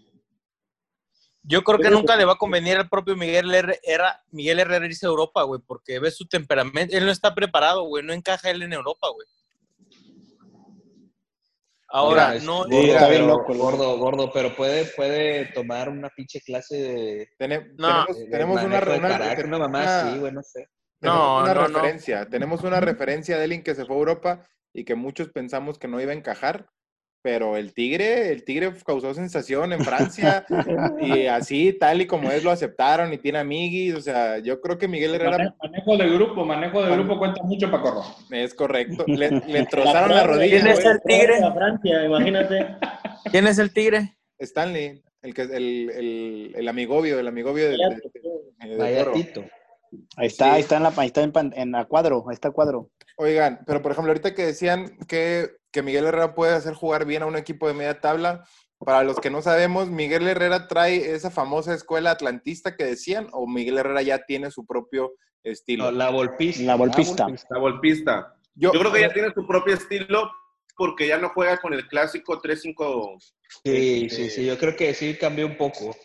yo 1.43 1.63
creo 1.63 1.77
que 1.77 1.91
nunca 1.91 2.15
le 2.15 2.25
va 2.25 2.33
a 2.33 2.37
convenir 2.37 2.75
al 2.77 2.89
propio 2.89 3.15
Miguel 3.15 3.53
Herrera, 3.53 4.23
Miguel 4.31 4.59
Herrera 4.59 4.85
irse 4.87 5.05
a 5.05 5.09
Europa, 5.09 5.43
güey, 5.43 5.61
porque 5.67 5.99
ve 5.99 6.09
su 6.09 6.25
temperamento, 6.27 6.97
él 6.97 7.05
no 7.05 7.11
está 7.11 7.35
preparado, 7.35 7.83
güey, 7.83 8.03
no 8.03 8.13
encaja 8.13 8.49
él 8.49 8.63
en 8.63 8.73
Europa, 8.73 9.07
güey. 9.13 9.27
Ahora, 11.87 12.31
Mira, 12.31 12.43
no, 12.45 12.57
gordo, 12.63 12.75
está 12.81 13.09
bien 13.09 13.21
pero- 13.21 13.27
loco 13.37 13.53
gordo, 13.53 13.97
gordo, 13.99 14.31
pero 14.33 14.55
puede, 14.55 14.85
puede 14.85 15.45
tomar 15.53 15.87
una 15.87 16.09
pinche 16.09 16.41
clase 16.41 16.75
de, 16.77 17.29
Tene- 17.37 17.71
No. 17.77 18.05
tenemos, 18.05 18.17
de 18.17 18.25
tenemos 18.31 18.63
una, 18.63 18.79
de 18.81 18.97
una- 18.97 19.57
mamá 19.59 19.79
una- 19.79 20.01
así, 20.09 20.19
güey, 20.19 20.31
no 20.33 20.41
sé. 20.41 20.67
Tenemos 21.05 21.27
No, 21.27 21.43
una 21.43 21.53
no, 21.53 21.61
no. 21.61 21.67
referencia. 21.67 22.25
Tenemos 22.29 22.63
una 22.63 22.79
referencia 22.79 23.37
de 23.37 23.43
alguien 23.43 23.63
que 23.63 23.75
se 23.75 23.85
fue 23.85 23.95
a 23.95 23.99
Europa 23.99 24.45
y 24.73 24.83
que 24.83 24.95
muchos 24.95 25.29
pensamos 25.29 25.79
que 25.79 25.87
no 25.87 26.01
iba 26.01 26.11
a 26.11 26.15
encajar, 26.15 26.67
pero 27.23 27.57
el 27.57 27.73
Tigre, 27.73 28.31
el 28.31 28.43
Tigre 28.43 28.71
causó 28.85 29.13
sensación 29.15 29.73
en 29.73 29.79
Francia 29.83 30.45
y 31.01 31.25
así, 31.25 31.73
tal 31.73 32.01
y 32.01 32.05
como 32.05 32.29
es, 32.29 32.43
lo 32.43 32.51
aceptaron 32.51 33.11
y 33.13 33.17
tiene 33.17 33.39
amiguis. 33.39 33.95
O 33.95 34.01
sea, 34.01 34.37
yo 34.39 34.61
creo 34.61 34.77
que 34.77 34.87
Miguel 34.87 35.15
Herrera 35.15 35.37
Mane- 35.37 35.53
Manejo 35.63 35.97
de 35.97 36.09
grupo, 36.09 36.45
manejo 36.45 36.83
de 36.83 36.91
grupo 36.91 37.17
cuenta 37.17 37.41
mucho 37.41 37.71
para 37.71 37.81
correr. 37.81 38.03
es 38.31 38.53
correcto. 38.53 39.05
Le, 39.07 39.31
le 39.31 39.65
trozaron 39.65 40.11
la 40.11 40.23
rodilla. 40.23 40.61
¿Quién 40.61 40.67
es 40.67 40.85
el 40.85 41.01
Tigre? 41.01 41.43
A 41.43 41.51
Francia, 41.53 42.05
imagínate. 42.05 42.67
¿quién 43.31 43.47
es 43.47 43.57
el 43.57 43.73
Tigre? 43.73 44.17
Stanley, 44.37 45.01
el, 45.23 45.33
que, 45.33 45.41
el, 45.43 45.89
el, 45.95 46.51
el 46.55 46.67
amigobio, 46.67 47.17
el 47.19 47.27
amigobio 47.27 47.65
de, 47.65 47.71
de- 47.71 48.67
de- 48.67 48.69
de 48.69 48.77
Vaya 48.77 48.99
Toro. 49.05 49.13
Tito. 49.13 49.43
Ahí 50.17 50.27
está, 50.27 50.45
Sí. 50.45 50.51
ahí 50.51 50.61
está 50.61 50.77
en 50.77 50.83
la, 50.83 50.93
ahí 50.97 51.07
está 51.07 51.21
en, 51.23 51.31
pan- 51.31 51.53
en 51.55 51.71
la 51.71 51.85
cuadro, 51.85 52.25
ahí 52.29 52.33
está 52.33 52.47
el 52.49 52.53
cuadro. 52.53 52.91
Oigan, 53.17 53.61
pero 53.65 53.81
por 53.81 53.91
ejemplo, 53.91 54.11
ahorita 54.11 54.33
que 54.35 54.45
decían 54.45 54.97
que, 55.07 55.49
que 55.71 55.81
Miguel 55.81 56.05
Herrera 56.05 56.35
puede 56.35 56.53
hacer 56.53 56.73
jugar 56.73 57.05
bien 57.05 57.23
a 57.23 57.25
un 57.27 57.35
equipo 57.37 57.67
de 57.67 57.73
media 57.73 57.99
tabla, 58.01 58.43
para 58.77 59.03
los 59.03 59.19
que 59.19 59.29
no 59.29 59.41
sabemos, 59.41 59.89
¿Miguel 59.89 60.27
Herrera 60.27 60.67
trae 60.67 61.13
esa 61.15 61.31
famosa 61.31 61.73
escuela 61.73 62.11
atlantista 62.11 62.75
que 62.75 62.83
decían 62.83 63.27
o 63.31 63.47
Miguel 63.47 63.77
Herrera 63.77 64.01
ya 64.01 64.25
tiene 64.25 64.51
su 64.51 64.65
propio 64.65 65.13
estilo? 65.43 65.85
No, 65.85 65.91
la 65.91 66.09
volpista. 66.09 66.63
La 66.63 66.75
volpista. 66.75 67.27
La 67.49 67.59
golpista. 67.59 68.35
Yo, 68.53 68.73
Yo 68.73 68.79
creo 68.81 68.91
que 68.91 69.01
ya 69.01 69.13
tiene 69.13 69.33
su 69.33 69.47
propio 69.47 69.73
estilo 69.75 70.29
porque 70.77 71.07
ya 71.07 71.17
no 71.17 71.29
juega 71.29 71.57
con 71.57 71.73
el 71.73 71.87
clásico 71.87 72.41
3-5. 72.41 73.15
Sí, 73.63 74.09
sí, 74.09 74.29
sí, 74.29 74.45
yo 74.45 74.57
creo 74.57 74.75
que 74.75 74.93
sí 74.93 75.15
cambió 75.17 75.45
un 75.45 75.55
poco. 75.55 75.95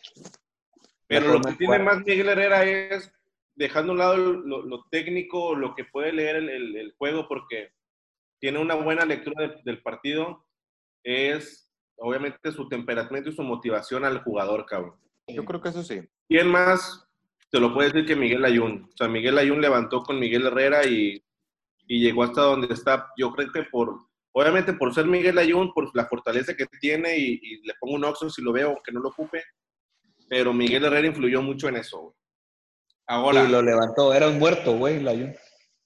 Pero 1.09 1.33
lo 1.33 1.41
que 1.41 1.55
tiene 1.55 1.81
más 1.81 1.99
Miguel 2.05 2.29
Herrera 2.29 2.65
es 2.65 3.11
dejando 3.61 3.93
a 3.93 3.95
un 3.95 3.99
lado 3.99 4.17
lo, 4.17 4.63
lo 4.63 4.85
técnico, 4.91 5.55
lo 5.55 5.75
que 5.75 5.85
puede 5.85 6.13
leer 6.13 6.37
el, 6.37 6.49
el- 6.49 6.77
el 6.77 6.95
juego, 6.97 7.29
porque 7.29 7.69
tiene 8.41 8.59
una 8.59 8.75
buena 8.75 9.05
lectura 9.05 9.47
de- 9.49 9.61
del 9.65 9.83
partido. 9.83 10.47
Es 11.05 11.71
obviamente 11.97 12.51
su 12.53 12.69
temperamento 12.69 13.29
y 13.29 13.35
su 13.35 13.43
motivación 13.43 14.05
al 14.07 14.23
jugador, 14.25 14.65
cabrón. 14.67 14.95
yo 15.29 15.45
creo 15.45 15.61
que 15.61 15.69
eso 15.69 15.83
sí. 15.83 16.01
¿Quién 16.29 16.49
más 16.49 17.07
te 17.51 17.61
lo 17.61 17.73
puede 17.75 17.91
decir 17.93 18.07
que 18.07 18.17
Miguel 18.17 18.45
Ayun? 18.47 18.89
O 18.93 18.97
sea, 18.97 19.09
Miguel 19.09 19.37
Ayun 19.39 19.61
levantó 19.61 20.03
con 20.03 20.19
Miguel 20.19 20.47
Herrera 20.47 20.87
y, 20.87 21.23
y 21.87 22.01
llegó 22.01 22.23
hasta 22.23 22.41
donde 22.43 22.73
está. 22.73 23.09
Yo 23.19 23.31
creo 23.33 23.53
que 23.53 23.65
por, 23.65 23.95
obviamente 24.33 24.73
por 24.73 24.95
ser 24.95 25.05
Miguel 25.07 25.37
Ayun, 25.39 25.73
por 25.75 25.95
la 25.95 26.07
fortaleza 26.07 26.55
que 26.57 26.65
tiene 26.81 27.19
y, 27.19 27.39
y 27.43 27.57
le 27.67 27.75
pongo 27.79 27.97
un 27.97 28.05
oxo 28.05 28.31
si 28.31 28.41
lo 28.43 28.53
veo, 28.53 28.69
aunque 28.71 28.91
no 28.93 29.01
lo 29.01 29.11
ocupe, 29.11 29.43
pero 30.31 30.55
Miguel 30.55 30.85
Herrera 30.85 31.09
influyó 31.09 31.43
mucho 31.43 31.69
en 31.69 31.77
eso. 31.77 32.17
Ahora, 33.11 33.43
Y 33.43 33.49
lo 33.49 33.61
levantó, 33.61 34.15
era 34.15 34.29
un 34.29 34.39
muerto, 34.39 34.79
güey, 34.79 35.01
la 35.01 35.11
Jun. 35.11 35.35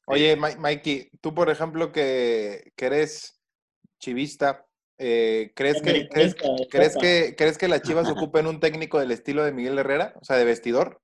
Oye, 0.06 0.36
Mi- 0.36 0.56
Mikey, 0.58 1.08
tú, 1.22 1.32
por 1.32 1.48
ejemplo, 1.48 1.90
que, 1.90 2.72
que 2.76 2.84
eres 2.84 3.40
chivista, 3.98 4.66
eh, 4.98 5.50
¿crees, 5.56 5.80
que, 5.80 6.06
crees, 6.06 6.34
crees, 6.70 6.96
que, 6.98 7.34
¿crees 7.34 7.56
que 7.56 7.68
las 7.68 7.80
chivas 7.80 8.10
ocupen 8.10 8.46
un 8.46 8.60
técnico 8.60 8.98
del 9.00 9.10
estilo 9.10 9.42
de 9.42 9.52
Miguel 9.52 9.78
Herrera? 9.78 10.12
O 10.20 10.24
sea, 10.26 10.36
de 10.36 10.44
vestidor. 10.44 11.00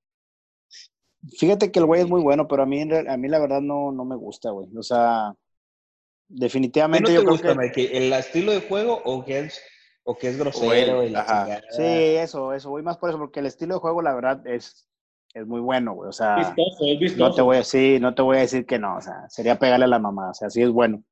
Fíjate 1.38 1.72
que 1.72 1.78
el 1.78 1.86
güey 1.86 2.02
es 2.02 2.06
muy 2.06 2.20
bueno, 2.20 2.46
pero 2.46 2.64
a 2.64 2.66
mí, 2.66 2.82
a 2.82 3.16
mí 3.16 3.28
la 3.28 3.38
verdad 3.38 3.62
no, 3.62 3.90
no 3.90 4.04
me 4.04 4.16
gusta, 4.16 4.50
güey. 4.50 4.68
O 4.76 4.82
sea, 4.82 5.32
¿Qué 5.32 6.34
no 6.34 6.40
definitivamente 6.40 7.06
te 7.06 7.14
yo 7.14 7.22
creo 7.22 7.32
gusta, 7.32 7.48
que... 7.48 7.54
Mikey? 7.54 7.96
¿El 7.96 8.12
estilo 8.12 8.52
de 8.52 8.60
juego 8.60 9.00
o 9.06 9.24
que 9.24 9.38
es, 9.38 9.62
o 10.04 10.18
que 10.18 10.28
es 10.28 10.38
grosero? 10.38 10.98
O 10.98 11.02
él, 11.02 11.08
y 11.08 11.12
la? 11.12 11.62
Sí, 11.70 11.82
eso, 11.82 12.52
eso. 12.52 12.68
Voy 12.68 12.82
más 12.82 12.98
por 12.98 13.08
eso, 13.08 13.18
porque 13.18 13.40
el 13.40 13.46
estilo 13.46 13.76
de 13.76 13.80
juego, 13.80 14.02
la 14.02 14.14
verdad, 14.14 14.46
es, 14.46 14.86
es 15.34 15.46
muy 15.46 15.60
bueno, 15.60 15.94
güey. 15.94 16.08
O 16.08 16.12
sea, 16.12 16.36
Vistoso, 16.36 16.84
es 16.86 16.98
vistoso. 16.98 17.28
no 17.28 17.34
te 17.34 17.42
voy 17.42 17.56
a 17.56 17.58
decir, 17.60 18.00
no 18.00 18.14
te 18.14 18.22
voy 18.22 18.36
a 18.36 18.40
decir 18.40 18.66
que 18.66 18.78
no. 18.78 18.96
O 18.96 19.00
sea, 19.00 19.28
sería 19.28 19.58
pegarle 19.58 19.84
a 19.84 19.88
la 19.88 19.98
mamá. 19.98 20.30
O 20.30 20.34
sea, 20.34 20.50
sí 20.50 20.62
es 20.62 20.70
bueno. 20.70 21.02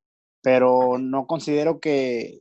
Pero 0.42 0.98
no 0.98 1.26
considero 1.26 1.80
que, 1.80 2.40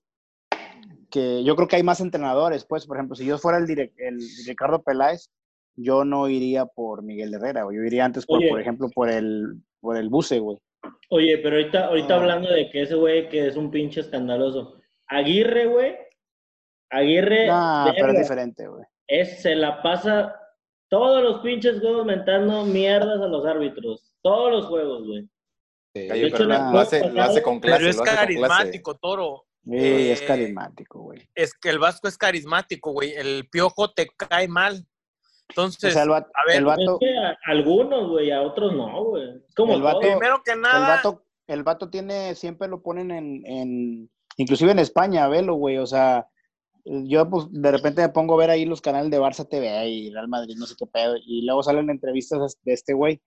que 1.09 1.43
yo 1.43 1.55
creo 1.55 1.67
que 1.67 1.75
hay 1.77 1.83
más 1.83 1.99
entrenadores. 1.99 2.65
Pues, 2.65 2.85
por 2.85 2.97
ejemplo, 2.97 3.15
si 3.15 3.25
yo 3.25 3.37
fuera 3.37 3.57
el, 3.57 3.65
direc- 3.65 3.93
el 3.97 4.19
Ricardo 4.45 4.81
Peláez, 4.83 5.29
yo 5.75 6.03
no 6.05 6.27
iría 6.29 6.65
por 6.65 7.03
Miguel 7.03 7.33
Herrera, 7.33 7.63
güey. 7.63 7.77
Yo 7.77 7.83
iría 7.83 8.05
antes, 8.05 8.25
por, 8.25 8.39
Oye. 8.39 8.49
por 8.49 8.59
ejemplo, 8.61 8.89
por 8.93 9.09
el, 9.09 9.61
por 9.79 9.97
el 9.97 10.09
Buce, 10.09 10.39
güey. 10.39 10.57
Oye, 11.09 11.37
pero 11.39 11.55
ahorita, 11.57 11.85
ahorita 11.87 12.13
Ah. 12.15 12.17
hablando 12.17 12.49
de 12.51 12.69
que 12.69 12.81
ese 12.83 12.95
güey 12.95 13.29
que 13.29 13.47
es 13.47 13.55
un 13.55 13.71
pinche 13.71 14.01
escandaloso. 14.01 14.75
Aguirre, 15.07 15.67
güey. 15.67 15.95
Aguirre, 16.89 17.47
Nah, 17.47 17.91
pero 17.95 18.11
es 18.13 18.19
diferente, 18.19 18.67
güey. 18.67 18.83
es, 19.07 19.41
se 19.41 19.55
la 19.55 19.81
pasa 19.81 20.35
todos 20.89 21.21
los 21.23 21.39
pinches 21.41 21.79
juegos 21.79 22.05
mentando 22.05 22.63
mierdas 22.65 23.19
a 23.21 23.27
los 23.27 23.45
árbitros. 23.45 24.13
Todos 24.21 24.51
los 24.51 24.65
juegos, 24.65 25.05
güey. 25.07 25.21
Sí. 25.93 26.07
Pero 26.09 26.45
la- 26.45 26.65
lo, 26.67 26.71
lo 26.73 26.79
hace, 26.79 27.09
lo 27.09 27.21
hace 27.21 27.41
con 27.41 27.59
clase. 27.59 27.77
Pero 27.79 27.89
es 27.89 28.01
carismático, 28.01 28.95
Toro. 28.95 29.45
Sí, 29.65 29.75
es 30.11 30.21
Eh, 30.21 30.25
carismático, 30.25 31.01
güey. 31.01 31.27
Es 31.35 31.53
que 31.53 31.69
el 31.69 31.79
Vasco 31.79 32.07
es 32.07 32.17
carismático, 32.17 32.91
güey. 32.91 33.13
El 33.13 33.49
piojo 33.51 33.91
te 33.91 34.07
cae 34.15 34.47
mal. 34.47 34.75
O 34.75 35.49
Entonces, 35.49 35.93
sea, 35.93 36.03
el 36.03 36.09
vato, 36.09 36.29
a 36.33 36.45
ver, 36.47 36.57
el 36.57 36.65
vato, 36.65 36.93
Es 36.93 36.99
que 36.99 37.17
a 37.17 37.37
algunos, 37.47 38.09
güey, 38.09 38.31
a 38.31 38.41
otros 38.41 38.73
no, 38.73 39.03
güey. 39.05 39.29
Es 39.47 39.55
como 39.55 39.73
El 39.75 39.81
vato- 39.81 39.99
todo. 39.99 40.11
primero 40.11 40.41
que 40.43 40.51
el 40.51 40.61
nada, 40.61 40.87
vato, 40.95 41.23
el 41.47 41.63
vato 41.63 41.89
tiene, 41.89 42.35
siempre 42.35 42.67
lo 42.67 42.81
ponen 42.81 43.11
en, 43.11 43.45
en 43.45 44.09
inclusive 44.37 44.71
en 44.71 44.79
España, 44.79 45.27
velo, 45.29 45.55
güey, 45.55 45.77
o 45.77 45.85
sea, 45.87 46.27
yo 47.05 47.29
pues 47.29 47.45
de 47.51 47.71
repente 47.71 48.01
me 48.01 48.09
pongo 48.09 48.35
a 48.35 48.37
ver 48.37 48.49
ahí 48.49 48.65
los 48.65 48.81
canales 48.81 49.11
de 49.11 49.19
Barça 49.19 49.47
TV 49.47 49.87
y 49.89 50.09
Real 50.11 50.27
Madrid, 50.27 50.55
no 50.57 50.65
sé 50.65 50.75
qué 50.77 50.85
pedo, 50.85 51.15
y 51.25 51.41
luego 51.45 51.63
salen 51.63 51.89
entrevistas 51.89 52.57
de 52.63 52.73
este 52.73 52.93
güey, 52.93 53.21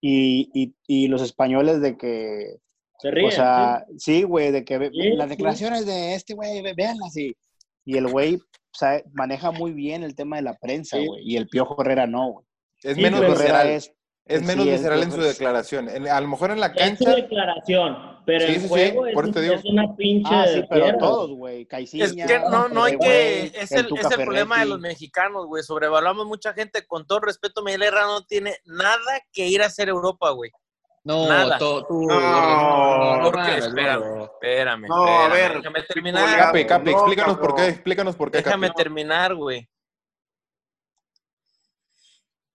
y, 0.00 0.50
y, 0.54 0.74
y 0.86 1.08
los 1.08 1.22
españoles 1.22 1.80
de 1.80 1.96
que, 1.96 2.56
Se 2.98 3.10
ríen. 3.10 3.28
o 3.28 3.30
sea, 3.30 3.84
sí, 3.98 4.22
güey, 4.22 4.50
de 4.50 4.64
que 4.64 4.90
Sí, 4.92 5.10
las 5.16 5.26
sí. 5.26 5.30
declaraciones 5.30 5.86
de 5.86 6.14
este 6.14 6.34
güey, 6.34 6.62
véanlas, 6.74 7.16
y, 7.16 7.34
y 7.84 7.96
el 7.96 8.08
güey 8.08 8.38
sabe- 8.72 9.04
maneja 9.12 9.50
muy 9.50 9.72
bien 9.72 10.02
el 10.02 10.14
tema 10.14 10.36
de 10.36 10.42
la 10.42 10.54
prensa, 10.54 10.96
Sí. 10.98 11.06
güey, 11.06 11.22
y 11.28 11.36
el 11.36 11.48
Piojo 11.48 11.80
Herrera 11.82 12.06
no, 12.06 12.32
güey. 12.32 12.46
Es 12.82 12.94
Sí, 12.96 13.02
menos 13.02 13.20
visceral. 13.26 13.68
es, 13.68 13.92
Es 14.26 14.40
sí, 14.40 14.46
menos 14.46 14.66
es- 14.66 14.72
visceral 14.74 15.02
en 15.02 15.12
su 15.12 15.20
es- 15.20 15.26
declaración. 15.38 15.88
En- 15.88 16.08
a 16.08 16.20
lo 16.20 16.28
mejor 16.28 16.50
en 16.50 16.60
la 16.60 16.66
Es 16.68 16.72
su 16.98 17.04
cancha. 17.04 17.14
declaración, 17.16 17.96
pero 18.30 18.46
Sí, 18.46 18.52
el 18.54 18.60
sí, 18.60 18.68
juego 18.68 19.06
es, 19.06 19.14
por 19.14 19.24
eso 19.24 19.32
te 19.34 19.40
digo. 19.40 19.54
es 19.54 19.64
una 19.64 19.96
pinche. 19.96 20.30
Ah, 20.32 20.46
sí, 20.46 20.62
pero 20.70 20.98
todos, 20.98 21.30
güey. 21.32 21.66
Es 21.70 22.12
que 22.14 22.38
no, 22.38 22.68
no 22.68 22.84
hay 22.84 22.96
que. 22.96 23.42
Es 23.46 23.72
el, 23.72 23.86
es 23.96 24.10
el 24.10 24.24
problema 24.24 24.60
de 24.60 24.66
los 24.66 24.78
mexicanos, 24.78 25.46
güey. 25.46 25.64
Sobrevaluamos 25.64 26.26
mucha 26.26 26.52
gente. 26.52 26.86
Con 26.86 27.06
todo 27.06 27.20
respeto, 27.20 27.62
Miguel 27.62 27.82
Herrera 27.82 28.06
no 28.06 28.24
tiene 28.24 28.56
nada 28.64 29.20
que 29.32 29.48
ir 29.48 29.62
a 29.62 29.66
hacer 29.66 29.88
Europa, 29.88 30.30
güey. 30.30 30.52
No, 31.02 31.26
Nada. 31.28 31.58
to- 31.58 31.84
tú. 31.86 32.06
No, 32.06 33.16
no, 33.16 33.22
¿por 33.24 33.32
qué? 33.32 33.38
mames, 33.38 33.66
Espérame. 33.66 34.22
Espérame. 34.24 34.86
No, 34.86 35.04
a 35.06 35.28
ver, 35.28 35.56
Déjame 35.56 35.82
terminar. 35.82 36.38
Capi, 36.38 36.64
Capi, 36.66 36.90
No, 36.92 36.98
explícanos 36.98 37.38
por 37.38 37.54
qué, 37.56 37.66
explícanos 37.68 38.16
por 38.16 38.30
qué, 38.30 38.38
Déjame 38.38 38.68
Capi. 38.68 38.76
terminar, 38.82 39.34
güey. 39.34 39.68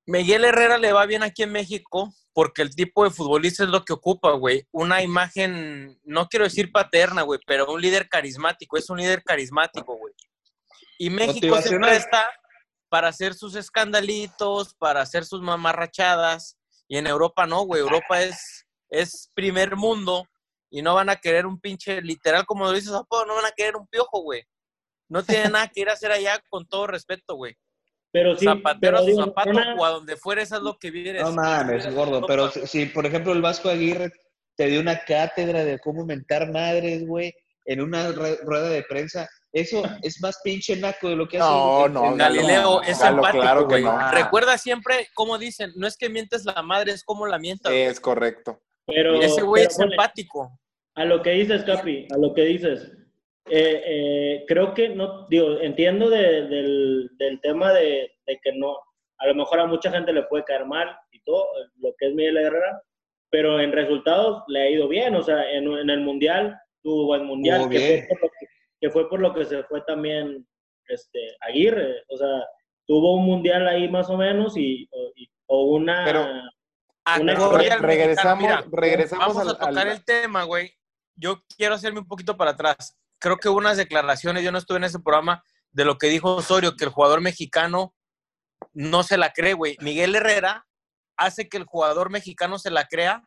Miguel 0.06 0.46
Herrera 0.46 0.78
le 0.78 0.94
va 0.94 1.06
bien 1.06 1.24
aquí 1.24 1.44
en 1.44 1.52
México 1.52 2.14
porque 2.36 2.62
el 2.62 2.76
tipo 2.76 3.06
de 3.06 3.12
futbolista 3.12 3.64
es 3.64 3.70
lo 3.70 3.86
que 3.86 3.94
ocupa, 3.94 4.34
güey. 4.34 4.68
Una 4.74 5.02
imagen, 5.02 5.98
no 6.04 6.28
quiero 6.28 6.44
decir 6.44 6.70
paterna, 6.70 7.22
güey, 7.22 7.40
pero 7.48 7.66
un 7.72 7.82
líder 7.82 8.10
carismático. 8.10 8.76
Es 8.76 8.90
un 8.90 8.98
líder 8.98 9.24
carismático, 9.24 9.96
güey. 9.96 10.14
Y 11.00 11.10
México 11.10 11.62
se 11.62 11.78
presta 11.78 12.30
para 12.90 13.08
hacer 13.08 13.36
sus 13.36 13.56
escandalitos, 13.56 14.76
para 14.76 15.00
hacer 15.00 15.24
sus 15.24 15.42
mamarrachadas. 15.42 16.58
Y 16.90 16.98
en 16.98 17.08
Europa 17.08 17.48
no, 17.48 17.62
güey. 17.62 17.80
Europa 17.80 18.22
es, 18.22 18.68
es 18.90 19.32
primer 19.34 19.78
mundo 19.78 20.28
y 20.70 20.82
no 20.82 20.94
van 20.94 21.10
a 21.10 21.16
querer 21.16 21.46
un 21.46 21.58
pinche, 21.58 22.02
literal, 22.02 22.46
como 22.46 22.66
lo 22.66 22.74
dice 22.74 22.90
Zapo, 22.90 23.26
no 23.26 23.36
van 23.36 23.46
a 23.46 23.52
querer 23.52 23.78
un 23.78 23.88
piojo, 23.88 24.20
güey. 24.24 24.44
No 25.08 25.24
tiene 25.24 25.48
nada 25.52 25.70
que 25.70 25.80
ir 25.80 25.90
a 25.90 25.94
hacer 25.94 26.12
allá 26.12 26.44
con 26.50 26.68
todo 26.68 26.86
respeto, 26.86 27.36
güey. 27.36 27.56
Pero 28.16 28.34
sí, 28.38 28.46
Zapatero 28.46 28.80
pero 28.80 28.98
a 28.98 29.02
su 29.02 29.06
digo, 29.08 29.26
zapato 29.26 29.50
una- 29.50 29.76
o 29.76 29.84
a 29.84 29.90
donde 29.90 30.16
fueres, 30.16 30.54
haz 30.54 30.62
lo 30.62 30.78
que 30.80 30.90
vieres. 30.90 31.22
No 31.22 31.34
mames, 31.34 31.94
gordo, 31.94 32.26
pero 32.26 32.50
si, 32.50 32.66
si, 32.66 32.86
por 32.86 33.06
ejemplo 33.06 33.34
el 33.34 33.42
Vasco 33.42 33.68
Aguirre 33.68 34.10
te 34.56 34.68
dio 34.68 34.80
una 34.80 35.04
cátedra 35.04 35.66
de 35.66 35.80
cómo 35.80 36.06
mentar 36.06 36.50
madres, 36.50 37.06
güey, 37.06 37.34
en 37.66 37.82
una 37.82 38.14
rueda 38.14 38.70
de 38.70 38.84
prensa, 38.84 39.28
eso 39.52 39.84
es 40.02 40.22
más 40.22 40.40
pinche 40.46 40.78
naco 40.78 41.10
de 41.10 41.18
lo 41.18 41.28
que 41.28 41.40
hace 41.40 41.50
No, 41.50 41.90
no, 41.90 42.12
el- 42.14 42.18
Galileo 42.18 42.62
no, 42.62 42.82
es 42.84 43.00
Galo, 43.00 43.18
empático, 43.18 43.42
claro 43.42 43.68
que 43.68 43.82
güey. 43.82 43.84
no. 43.84 44.12
Recuerda 44.14 44.58
siempre, 44.58 45.10
como 45.14 45.38
dicen, 45.38 45.74
no 45.76 45.86
es 45.86 45.98
que 45.98 46.08
mientes 46.08 46.46
la 46.46 46.62
madre, 46.62 46.94
es 46.94 47.04
como 47.04 47.28
la 47.28 47.38
mientas. 47.38 47.74
Es 47.74 48.00
correcto. 48.00 48.62
pero, 48.86 49.22
Ese 49.22 49.42
güey 49.42 49.66
es 49.66 49.78
empático. 49.78 50.58
a 50.96 51.04
lo 51.04 51.22
que 51.22 51.32
dices, 51.32 51.66
Capi, 51.66 52.08
a 52.14 52.18
lo 52.18 52.34
que 52.34 52.44
dices. 52.44 52.92
Eh, 53.50 53.82
eh, 53.86 54.46
creo 54.48 54.74
que 54.74 54.90
no, 54.90 55.28
digo, 55.28 55.60
entiendo 55.62 56.10
de- 56.10 56.48
del, 56.48 57.10
del 57.18 57.40
tema 57.42 57.72
de, 57.74 58.12
de 58.26 58.40
que 58.44 58.52
no, 58.54 58.78
a 59.20 59.28
lo 59.28 59.36
mejor 59.36 59.60
a 59.60 59.66
mucha 59.68 59.92
gente 59.92 60.12
le 60.14 60.24
puede 60.24 60.44
caer 60.44 60.66
mal 60.66 60.96
y 61.12 61.20
todo, 61.22 61.46
lo 61.82 61.94
que 61.98 62.08
es 62.08 62.14
Miguel 62.16 62.38
Herrera, 62.38 62.82
pero 63.30 63.60
en 63.60 63.72
resultados 63.72 64.44
le 64.48 64.62
ha 64.62 64.70
ido 64.70 64.88
bien, 64.88 65.16
o 65.16 65.22
sea, 65.24 65.52
en, 65.52 65.72
en 65.72 65.90
el 65.90 66.02
Mundial 66.02 66.58
tuvo 66.82 67.06
buen 67.06 67.26
Mundial, 67.26 67.62
que 67.70 67.78
fue, 68.08 68.08
por 68.10 68.22
lo 68.22 68.30
que, 68.40 68.46
que 68.82 68.90
fue 68.90 69.10
por 69.10 69.20
lo 69.20 69.34
que 69.34 69.46
se 69.46 69.64
fue 69.64 69.82
también 69.82 70.48
este, 70.88 71.20
Aguirre, 71.42 72.04
o 72.10 72.18
sea, 72.18 72.44
tuvo 72.88 73.16
un 73.16 73.26
Mundial 73.26 73.68
ahí 73.68 73.88
más 73.90 74.10
o 74.10 74.18
menos 74.18 74.56
y, 74.58 74.88
o, 74.92 75.12
y- 75.16 75.30
o 75.48 75.64
una... 75.66 76.04
Pero- 76.06 76.26
Una- 77.22 77.34
regresamos- 77.80 78.42
mexicano. 78.42 78.42
Mira, 78.42 78.82
regresamos 78.82 79.28
Vamos 79.28 79.48
a 79.48 79.54
tocar 79.54 79.78
al- 79.78 79.88
el 79.90 80.04
tema, 80.04 80.44
güey. 80.44 80.72
Yo 81.16 81.40
quiero 81.56 81.76
hacerme 81.76 82.00
un 82.00 82.08
poquito 82.08 82.36
para 82.36 82.50
atrás. 82.52 82.98
Creo 83.20 83.38
que 83.38 83.50
unas 83.50 83.78
declaraciones, 83.78 84.44
yo 84.44 84.52
no 84.52 84.58
estuve 84.58 84.78
en 84.78 84.84
ese 84.86 85.00
programa, 85.00 85.44
de 85.72 85.86
lo 85.86 85.98
que 85.98 86.08
dijo 86.08 86.36
Osorio, 86.36 86.76
que 86.76 86.86
el 86.86 86.92
jugador 86.92 87.22
mexicano 87.22 87.94
no 88.74 89.04
se 89.04 89.18
la 89.18 89.32
cree, 89.32 89.54
güey. 89.54 89.78
Miguel 89.82 90.16
Herrera 90.16 90.66
hace 91.18 91.50
que 91.50 91.58
el 91.58 91.66
jugador 91.66 92.10
mexicano 92.10 92.60
se 92.60 92.72
la 92.72 92.86
crea, 92.86 93.24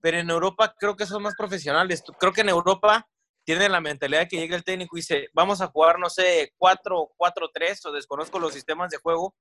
pero 0.00 0.18
en 0.18 0.30
Europa 0.30 0.74
creo 0.78 0.96
que 0.96 1.06
son 1.06 1.22
más 1.22 1.34
profesionales. 1.36 2.02
Creo 2.18 2.32
que 2.32 2.40
en 2.40 2.48
Europa 2.48 3.08
tienen 3.44 3.72
la 3.72 3.80
mentalidad 3.80 4.20
de 4.20 4.28
que 4.28 4.36
llega 4.38 4.56
el 4.56 4.64
técnico 4.64 4.96
y 4.96 5.00
dice, 5.00 5.28
vamos 5.32 5.60
a 5.60 5.68
jugar, 5.68 5.98
no 5.98 6.10
sé, 6.10 6.52
4-4-3 6.58 7.86
o 7.86 7.92
desconozco 7.92 8.38
los 8.38 8.52
sistemas 8.52 8.90
de 8.90 8.98
juego, 8.98 9.34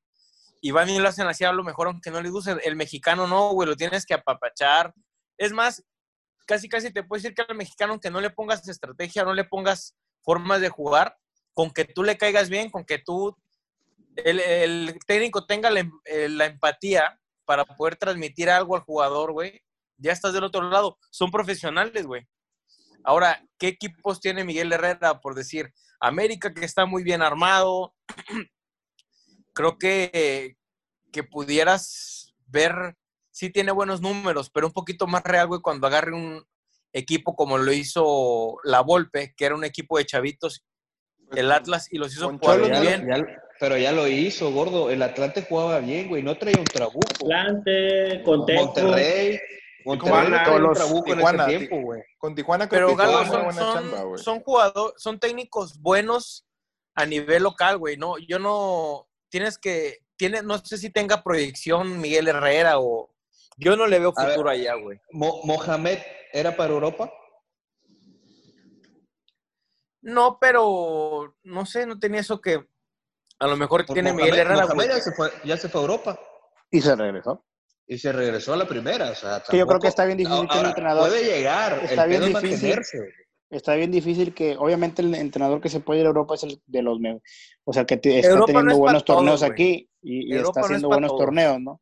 y 0.62 0.72
van 0.72 0.89
y 0.89 1.00
lo 1.00 1.10
hacen 1.10 1.27
así 1.27 1.43
a 1.43 1.51
lo 1.51 1.63
mejor 1.63 1.88
aunque 1.88 2.12
no 2.12 2.22
le 2.22 2.29
guste. 2.29 2.55
El 2.63 2.75
mexicano 2.75 3.25
no, 3.25 3.50
güey, 3.51 3.67
lo 3.67 3.75
tienes 3.75 4.05
que 4.05 4.13
apapachar. 4.13 4.93
Es 5.38 5.51
más, 5.51 5.84
casi 6.46 6.70
casi 6.70 6.92
te 6.92 7.04
puedo 7.04 7.22
decir 7.22 7.36
que 7.36 7.44
al 7.48 7.56
mexicano 7.56 7.94
aunque 7.94 8.12
no 8.12 8.22
le 8.22 8.30
pongas 8.30 8.68
estrategia, 8.68 9.24
no 9.24 9.34
le 9.34 9.44
pongas 9.44 9.96
formas 10.24 10.62
de 10.62 10.70
jugar, 10.70 11.18
con 11.54 11.72
que 11.72 11.86
tú 11.86 12.04
le 12.04 12.18
caigas 12.18 12.50
bien, 12.50 12.70
con 12.70 12.86
que 12.86 13.00
tú, 13.00 13.36
el, 14.16 14.40
el 14.40 15.00
técnico 15.06 15.46
tenga 15.46 15.70
la, 15.70 15.90
eh, 16.06 16.30
la 16.30 16.46
empatía 16.46 17.20
para 17.46 17.66
poder 17.66 17.96
transmitir 17.96 18.50
algo 18.50 18.76
al 18.76 18.84
jugador, 18.84 19.32
güey, 19.32 19.62
ya 19.98 20.12
estás 20.12 20.34
del 20.34 20.44
otro 20.44 20.70
lado. 20.70 20.98
Son 21.12 21.32
profesionales, 21.32 22.06
güey. 22.06 22.28
Ahora, 23.04 23.44
¿qué 23.58 23.68
equipos 23.68 24.20
tiene 24.20 24.44
Miguel 24.44 24.72
Herrera? 24.72 25.20
Por 25.20 25.36
decir, 25.36 25.74
América 26.00 26.54
que 26.54 26.66
está 26.66 26.86
muy 26.86 27.04
bien 27.04 27.22
armado. 27.22 27.94
Creo 29.54 29.78
que, 29.78 30.58
que 31.12 31.24
pudieras 31.24 32.34
ver, 32.48 32.98
sí 33.42 33.50
tiene 33.50 33.72
buenos 33.72 34.02
números, 34.02 34.52
pero 34.52 34.68
un 34.68 34.74
poquito 34.74 35.08
más 35.08 35.24
real, 35.24 35.48
güey, 35.48 35.62
cuando 35.62 35.88
agarre 35.88 36.14
un 36.14 36.46
equipo 36.94 37.36
como 37.36 37.58
lo 37.58 37.74
hizo 37.74 38.58
la 38.64 38.82
Volpe, 38.82 39.34
que 39.36 39.46
era 39.46 39.56
un 39.56 39.64
equipo 39.64 39.98
de 39.98 40.06
chavitos, 40.06 40.64
el 41.32 41.52
Atlas, 41.52 41.88
y 41.92 41.98
los 41.98 42.14
hizo 42.14 42.28
Con 42.28 42.38
jugar 42.38 42.60
muy 42.60 42.70
Ya- 42.70 42.80
bien. 42.82 43.08
ya- 43.10 43.26
pero 43.60 43.78
ya 43.78 43.92
lo 43.94 44.08
hizo, 44.08 44.52
gordo. 44.52 44.92
El 44.92 45.02
Atlante 45.02 45.42
jugaba 45.48 45.80
bien, 45.80 46.08
güey. 46.08 46.22
No 46.22 46.38
traía 46.38 46.60
un 46.60 46.66
trabuco. 46.66 47.00
Atlante, 47.16 48.22
Contejo. 48.24 48.66
Monterrey. 48.66 49.40
Tijuana, 49.84 50.44
trabuco 50.44 51.04
Tijuana, 51.16 51.44
en 51.46 51.50
Ti- 51.50 51.56
ese 51.56 51.68
tiempo, 51.68 51.86
güey. 51.88 52.02
Con 52.20 52.36
Tijuana 52.36 52.70
creo 52.70 52.88
Pero 52.90 52.98
que 52.98 53.04
Galo, 53.04 53.26
son, 53.26 53.44
buena 53.46 53.54
son, 53.62 53.74
chamba, 53.74 54.04
güey. 54.04 54.24
son 54.24 54.40
jugadores, 54.42 54.94
son 55.02 55.20
técnicos 55.20 55.80
buenos 55.80 56.46
a 56.94 57.08
nivel 57.08 57.42
local, 57.42 57.80
güey. 57.80 57.98
No, 57.98 58.20
yo 58.20 58.38
no, 58.38 59.08
tienes 59.30 59.58
que, 59.58 60.00
tiene, 60.18 60.44
no 60.44 60.60
sé 60.60 60.78
si 60.78 60.92
tenga 60.92 61.24
proyección 61.24 62.00
Miguel 62.00 62.28
Herrera 62.28 62.80
o 62.80 63.11
yo 63.62 63.77
no 63.77 63.88
le 63.88 64.00
veo 64.00 64.12
ver. 64.13 64.30
futuro 64.32 64.50
allá, 64.50 64.74
güey. 64.75 65.00
Mo- 65.12 65.41
Mohamed 65.46 66.00
era 66.34 66.56
para 66.58 66.74
Europa. 66.74 67.12
No, 70.01 70.38
pero 70.39 71.36
no 71.44 71.65
sé, 71.65 71.86
no 71.86 72.00
tenía 72.00 72.22
eso 72.22 72.41
que 72.41 72.60
a 73.39 73.48
lo 73.48 73.56
mejor 73.56 73.86
Por 73.86 73.94
tiene 73.94 74.12
Mohamed- 74.12 74.24
Miguel 74.25 74.39
Herrera, 74.39 74.63
Mohamed 74.65 74.75
güey. 74.75 74.88
ya 74.88 75.00
se, 75.00 75.12
fue, 75.13 75.30
ya 75.46 75.58
se 75.58 75.70
fue 75.70 75.80
a 75.82 75.84
Europa 75.84 76.20
Y 76.72 76.82
se 76.82 76.96
regresó. 76.96 77.46
y 77.88 77.98
se 77.98 78.12
regresó 78.12 78.53
a 78.53 78.58
la 78.58 78.68
primera. 78.68 79.12
O 79.12 79.15
sea, 79.15 79.44
yo 79.51 79.68
creo 79.68 79.80
que 79.80 79.88
está 79.88 80.06
bien 80.06 80.18
difícil 80.18 80.39
que 80.48 80.53
un 80.53 80.58
Ahora, 80.58 80.70
entrenador- 80.70 81.10
Puede 81.10 81.24
llegar. 81.24 81.84
está 81.84 82.03
el 82.03 82.10
bien 82.10 82.22
difícil. 82.25 82.51
mantenerse. 82.51 82.98
Está 83.51 83.75
bien 83.75 83.91
difícil 83.91 84.34
que, 84.34 84.56
obviamente, 84.58 85.01
el 85.01 85.13
entrenador 85.13 85.60
que 85.60 85.68
se 85.70 85.82
puede 85.82 86.00
ir 86.00 86.06
a 86.06 86.10
Europa 86.10 86.36
es 86.36 86.44
el 86.44 86.62
de 86.65 86.82
los 86.82 87.00
mejores. 87.01 87.24
O 87.65 87.74
sea, 87.74 87.86
que 87.86 87.98
te- 87.98 88.20
está 88.20 88.32
Europa 88.32 88.53
no 88.53 88.60
teniendo 88.60 88.72
es 88.74 88.80
buenos 88.80 89.06
todos, 89.06 89.18
torneos 89.20 89.44
aquí 89.44 89.89
y, 90.01 90.34
está 90.36 90.62
no 90.62 90.65
haciendo 90.65 90.88
buenos 90.88 91.10
todos. 91.10 91.20
torneos, 91.22 91.60
¿no? 91.60 91.82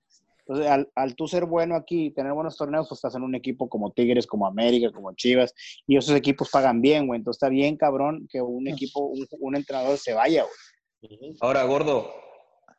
Entonces, 0.50 0.72
al, 0.72 0.90
al 0.96 1.16
tú 1.16 1.28
ser 1.28 1.46
bueno 1.46 1.76
aquí 1.76 2.06
y 2.08 2.12
tener 2.12 2.34
buenos 2.34 2.58
torneos, 2.58 2.88
pues 2.90 2.98
estás 2.98 3.14
en 3.14 3.22
un 3.22 3.36
equipo 3.36 3.70
como 3.70 3.92
Tigres, 3.92 4.26
como 4.26 4.48
América, 4.48 4.92
como 4.92 5.14
Chivas, 5.14 5.54
y 5.86 5.96
esos 5.96 6.16
equipos 6.16 6.50
pagan 6.50 6.82
bien, 6.82 7.06
güey. 7.06 7.20
Entonces 7.20 7.38
está 7.38 7.50
bien, 7.50 7.78
cabrón, 7.78 8.28
que 8.32 8.42
un 8.42 8.68
equipo, 8.68 9.02
un, 9.02 9.28
un 9.40 9.56
entrenador 9.56 9.96
se 10.00 10.16
vaya, 10.16 10.44
güey. 11.02 11.36
Ahora, 11.42 11.64
gordo, 11.66 12.12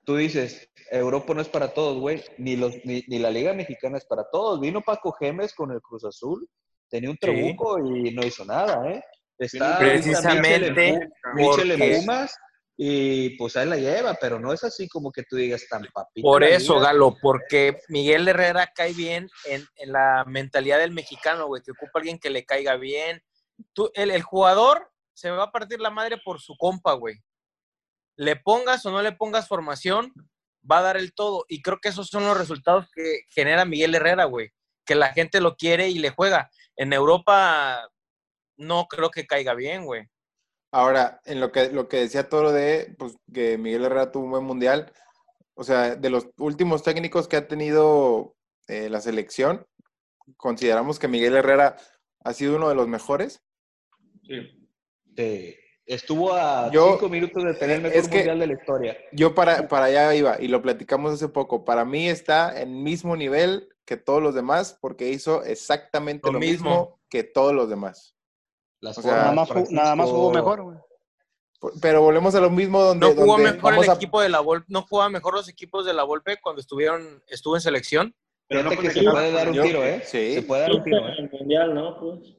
tú 0.05 0.17
dices, 0.17 0.69
Europa 0.91 1.33
no 1.33 1.41
es 1.43 1.49
para 1.49 1.69
todos, 1.73 2.00
güey. 2.00 2.21
Ni, 2.39 2.57
los, 2.57 2.75
ni, 2.85 3.05
ni 3.07 3.21
la 3.21 3.31
Liga 3.31 3.55
Mexicana 3.55 3.99
es 3.99 4.05
para 4.05 4.25
todos. 4.33 4.59
Vino 4.59 4.81
Paco 4.81 5.12
Gemes 5.12 5.55
con 5.55 5.71
el 5.71 5.81
Cruz 5.81 6.05
Azul, 6.05 6.49
tenía 6.89 7.09
un 7.09 7.19
trabuco 7.19 7.79
y 7.79 8.11
no 8.12 8.27
hizo 8.27 8.45
nada, 8.45 8.91
¿eh? 8.91 9.00
Está 9.39 9.79
Precisamente 9.79 11.09
porque- 11.41 12.00
Pumas 12.00 12.37
y 12.83 13.37
pues 13.37 13.59
ahí 13.59 13.69
la 13.69 13.77
lleva, 13.77 14.15
pero 14.19 14.41
no 14.41 14.55
es 14.55 14.65
así 14.65 14.89
como 14.89 15.13
que 15.13 15.23
tú 15.25 15.37
digas 15.37 15.67
tan 15.69 15.83
papito. 15.93 16.27
Por 16.27 16.43
eso. 16.43 16.81
Galo, 16.81 17.15
porque 17.21 17.77
Miguel 17.89 18.27
Herrera 18.27 18.73
cae 18.75 18.95
bien 18.95 19.29
en, 19.45 19.67
en 19.77 19.93
la 19.93 20.25
mentalidad 20.27 20.79
del 20.79 20.91
mexicano, 20.91 21.47
güey, 21.47 21.61
que 21.63 21.73
ocupa 21.73 21.99
alguien 21.99 22.19
que 22.19 22.31
le 22.31 22.47
caiga 22.47 22.77
bien. 22.77 23.23
Tú, 23.75 23.91
el, 23.93 24.11
el 24.11 24.23
jugador 24.23 24.91
se 25.13 25.31
va 25.31 25.43
a 25.43 25.53
partir 25.53 25.79
la 25.79 25.91
madre 25.91 26.17
por 26.25 26.41
su 26.41 26.57
compa, 26.57 26.95
güey. 26.95 27.17
Le 28.17 28.37
pongas 28.37 28.87
o 28.87 28.91
no 28.91 29.03
le 29.03 29.13
pongas 29.13 29.47
formación, 29.47 30.11
va 30.69 30.79
a 30.79 30.83
dar 30.83 30.97
el 30.97 31.13
todo. 31.13 31.45
Y 31.49 31.61
creo 31.61 31.81
que 31.83 31.91
esos 31.91 32.09
son 32.09 32.25
los 32.25 32.39
resultados 32.39 32.87
que 32.95 33.25
genera 33.29 33.67
Miguel 33.67 33.95
Herrera, 33.95 34.25
güey. 34.25 34.53
Que 34.87 34.95
la 34.95 35.12
gente 35.12 35.43
lo 35.43 35.55
quiere 35.55 35.90
y 35.90 35.99
le 35.99 36.12
juega. 36.12 36.51
En 36.77 36.95
Europa 36.95 37.90
no 38.57 38.87
creo 38.87 39.11
que 39.11 39.27
caiga 39.27 39.53
bien, 39.53 39.85
güey. 39.85 40.09
Ahora, 40.72 41.20
en 41.24 41.40
lo 41.40 41.50
que, 41.52 41.70
lo 41.70 41.88
que 41.88 41.98
decía 41.98 42.28
Toro 42.28 42.52
de 42.52 42.94
pues, 42.98 43.16
que 43.33 43.59
Miguel 43.59 43.85
Herrera 43.85 44.12
tuvo 44.12 44.24
un 44.24 44.30
buen 44.30 44.44
mundial, 44.44 44.92
o 45.54 45.64
sea, 45.64 45.96
de 45.96 46.11
los 46.11 46.28
últimos 46.38 46.83
técnicos 46.83 47.26
que 47.28 47.37
ha 47.37 47.48
tenido 47.48 48.37
eh, 48.68 48.88
la 48.88 49.00
selección, 49.00 49.66
consideramos 50.37 50.98
que 50.98 51.09
Miguel 51.09 51.35
Herrera 51.37 51.76
ha 52.22 52.33
sido 52.33 52.56
uno 52.56 52.68
de 52.68 52.74
los 52.76 52.87
mejores. 52.88 53.42
Sí. 54.22 54.68
Sí. 55.16 55.56
Estuvo 55.87 56.33
a 56.35 56.70
Yo- 56.70 56.92
cinco 56.92 57.09
minutos 57.09 57.42
de 57.42 57.54
tener 57.54 57.76
el 57.78 57.83
mejor 57.83 57.98
es 57.98 58.09
que- 58.09 58.16
mundial 58.18 58.38
de 58.38 58.46
la 58.46 58.52
historia. 58.52 58.96
Yo 59.11 59.35
para, 59.35 59.66
para 59.66 59.87
allá 59.87 60.14
iba 60.14 60.40
y 60.40 60.46
lo 60.46 60.62
platicamos 60.62 61.12
hace 61.14 61.26
poco. 61.28 61.64
Para 61.64 61.85
mí 61.85 62.09
está 62.09 62.61
en 62.61 62.85
mismo 62.85 63.16
nivel 63.16 63.68
que 63.85 63.96
todos 63.96 64.22
los 64.22 64.37
demás 64.37 64.78
porque 64.80 65.09
hizo 65.09 65.42
exactamente 65.42 66.28
Lo 66.28 66.35
lo, 66.35 66.38
mismo. 66.38 66.70
mismo. 66.70 67.00
que 67.11 67.24
todos 67.24 67.52
los 67.52 67.68
demás. 67.68 68.14
Las 68.81 68.99
O 68.99 69.03
sea, 69.03 69.14
Nada 69.16 69.33
más, 69.33 69.49
ju- 69.51 69.71
nada 69.71 69.95
más 69.97 70.09
jugó 70.09 70.31
mejor, 70.33 70.62
güey. 70.62 70.79
Pero 71.83 72.01
volvemos 72.01 72.35
a 72.35 72.40
lo 72.40 72.49
mismo 72.51 72.83
donde, 72.83 73.07
No 73.09 73.12
jugó 73.14 73.33
donde 73.37 73.53
mejor 73.53 73.75
el 73.75 73.90
a- 73.90 73.95
equipo 73.95 74.21
de 74.23 74.31
la 74.31 74.40
Volpe, 74.40 74.66
no 74.69 74.83
jugaba 74.83 75.11
mejor 75.11 75.35
los 75.35 75.49
equipos 75.49 75.85
de 75.85 75.93
la 75.93 76.05
Volpe 76.05 76.38
cuando 76.43 76.61
estuvieron, 76.61 77.23
estuvo 77.29 77.55
en 77.57 77.61
selección. 77.61 78.14
Pero 78.49 78.62
no 78.64 78.71
que 78.71 78.90
se 78.90 79.03
puede 79.03 79.31
dar 79.33 79.49
un 79.49 79.55
yo- 79.55 79.62
tiro, 79.62 79.85
¿eh? 79.85 80.03
sí. 80.05 80.35
Se 80.35 80.43
puede 80.43 80.62
dar 80.62 80.73
un 80.73 80.83
tiro, 80.83 81.07
¿eh? 81.07 81.12
en 81.19 81.25
el 81.27 81.31
mundial, 81.31 81.75
¿no? 81.75 82.01
Pues. 82.01 82.35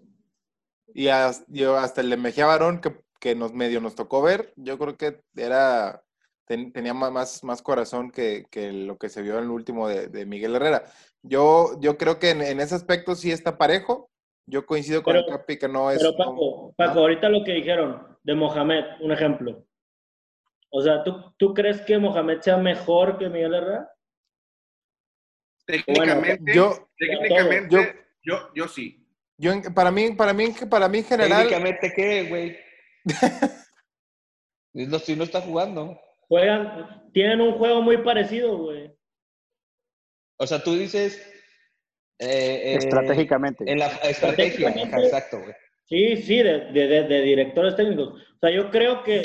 Y 0.94 1.08
as- 1.08 1.46
yo 1.48 1.78
hasta 1.78 2.02
el 2.02 2.10
de 2.10 2.18
Mejía 2.18 2.48
Barón, 2.48 2.82
que, 2.82 3.00
que 3.20 3.36
nos 3.36 3.54
medio 3.54 3.80
nos 3.80 3.96
tocó 3.96 4.22
ver, 4.22 4.52
yo 4.58 4.78
creo 4.78 4.98
que 4.98 5.22
era 5.38 6.04
ten- 6.46 6.74
tenía 6.74 6.94
más, 6.94 7.44
más 7.46 7.62
corazón 7.62 8.12
que, 8.12 8.46
que 8.52 8.72
lo 8.74 8.98
que 8.98 9.08
se 9.08 9.22
vio 9.22 9.38
en 9.38 9.46
el 9.46 9.52
último 9.52 9.88
de, 9.88 10.08
de 10.08 10.26
Miguel 10.26 10.56
Herrera. 10.56 10.84
Yo, 11.22 11.80
yo 11.80 11.98
creo 11.98 12.20
que 12.20 12.32
en, 12.32 12.42
en 12.42 12.60
ese 12.60 12.76
aspecto 12.76 13.16
sí 13.16 13.32
está 13.32 13.58
parejo. 13.58 14.10
Yo 14.52 14.66
coincido 14.66 15.02
con 15.02 15.14
Pero- 15.14 15.26
el 15.26 15.32
Capi 15.32 15.58
que 15.58 15.68
no 15.70 15.90
es. 15.90 15.98
Pero 16.00 16.16
Paco, 16.18 16.74
Paco, 16.76 17.00
ahorita 17.00 17.30
lo 17.30 17.42
que 17.42 17.54
dijeron 17.54 18.18
de 18.22 18.36
Mohamed, 18.36 18.84
un 19.00 19.14
ejemplo. 19.14 19.66
O 20.70 20.82
sea, 20.82 21.04
¿tú, 21.06 21.34
¿tú 21.38 21.54
crees 21.54 21.80
que 21.82 21.98
Mohamed 21.98 22.42
sea 22.42 22.58
mejor 22.58 23.18
que 23.18 23.30
Miguel 23.30 23.54
Herrera? 23.54 23.90
Técnicamente, 25.66 26.54
yo, 26.54 26.90
técnicamente 26.98 27.68
yo- 27.74 27.82
yo, 28.24 28.50
yo, 28.54 28.68
sí. 28.68 29.08
yo, 29.38 29.54
para 29.74 29.90
mí, 29.90 30.12
para 30.12 30.34
mí, 30.34 30.54
para 30.70 30.90
mí 30.90 30.98
en 30.98 31.06
general, 31.06 31.44
Técnicamente, 31.48 31.94
¿qué, 31.96 32.24
güey? 32.28 32.58
no, 34.74 35.00
si 35.00 35.16
no 35.16 35.24
está 35.24 35.40
jugando. 35.40 35.98
Juegan, 36.28 37.10
tienen 37.14 37.40
un 37.40 37.58
juego 37.58 37.82
muy 37.82 37.98
parecido, 38.04 38.58
güey. 38.58 38.94
O 40.38 40.46
sea, 40.46 40.62
tú 40.62 40.74
dices... 40.74 41.26
eh, 42.22 42.62
eh, 42.74 42.76
Estratégicamente. 42.76 43.64
En 43.70 43.80
la 43.80 43.88
estrategia, 43.88 44.70
exacto, 44.70 45.40
güey. 45.42 45.54
Sí, 45.86 46.16
sí, 46.18 46.38
de, 46.38 46.72
de- 46.72 46.88
de- 46.88 47.04
de 47.04 47.22
directores 47.22 47.76
técnicos. 47.76 48.10
O 48.10 48.40
sea, 48.40 48.50
yo 48.52 48.70
creo 48.70 49.04
que, 49.04 49.22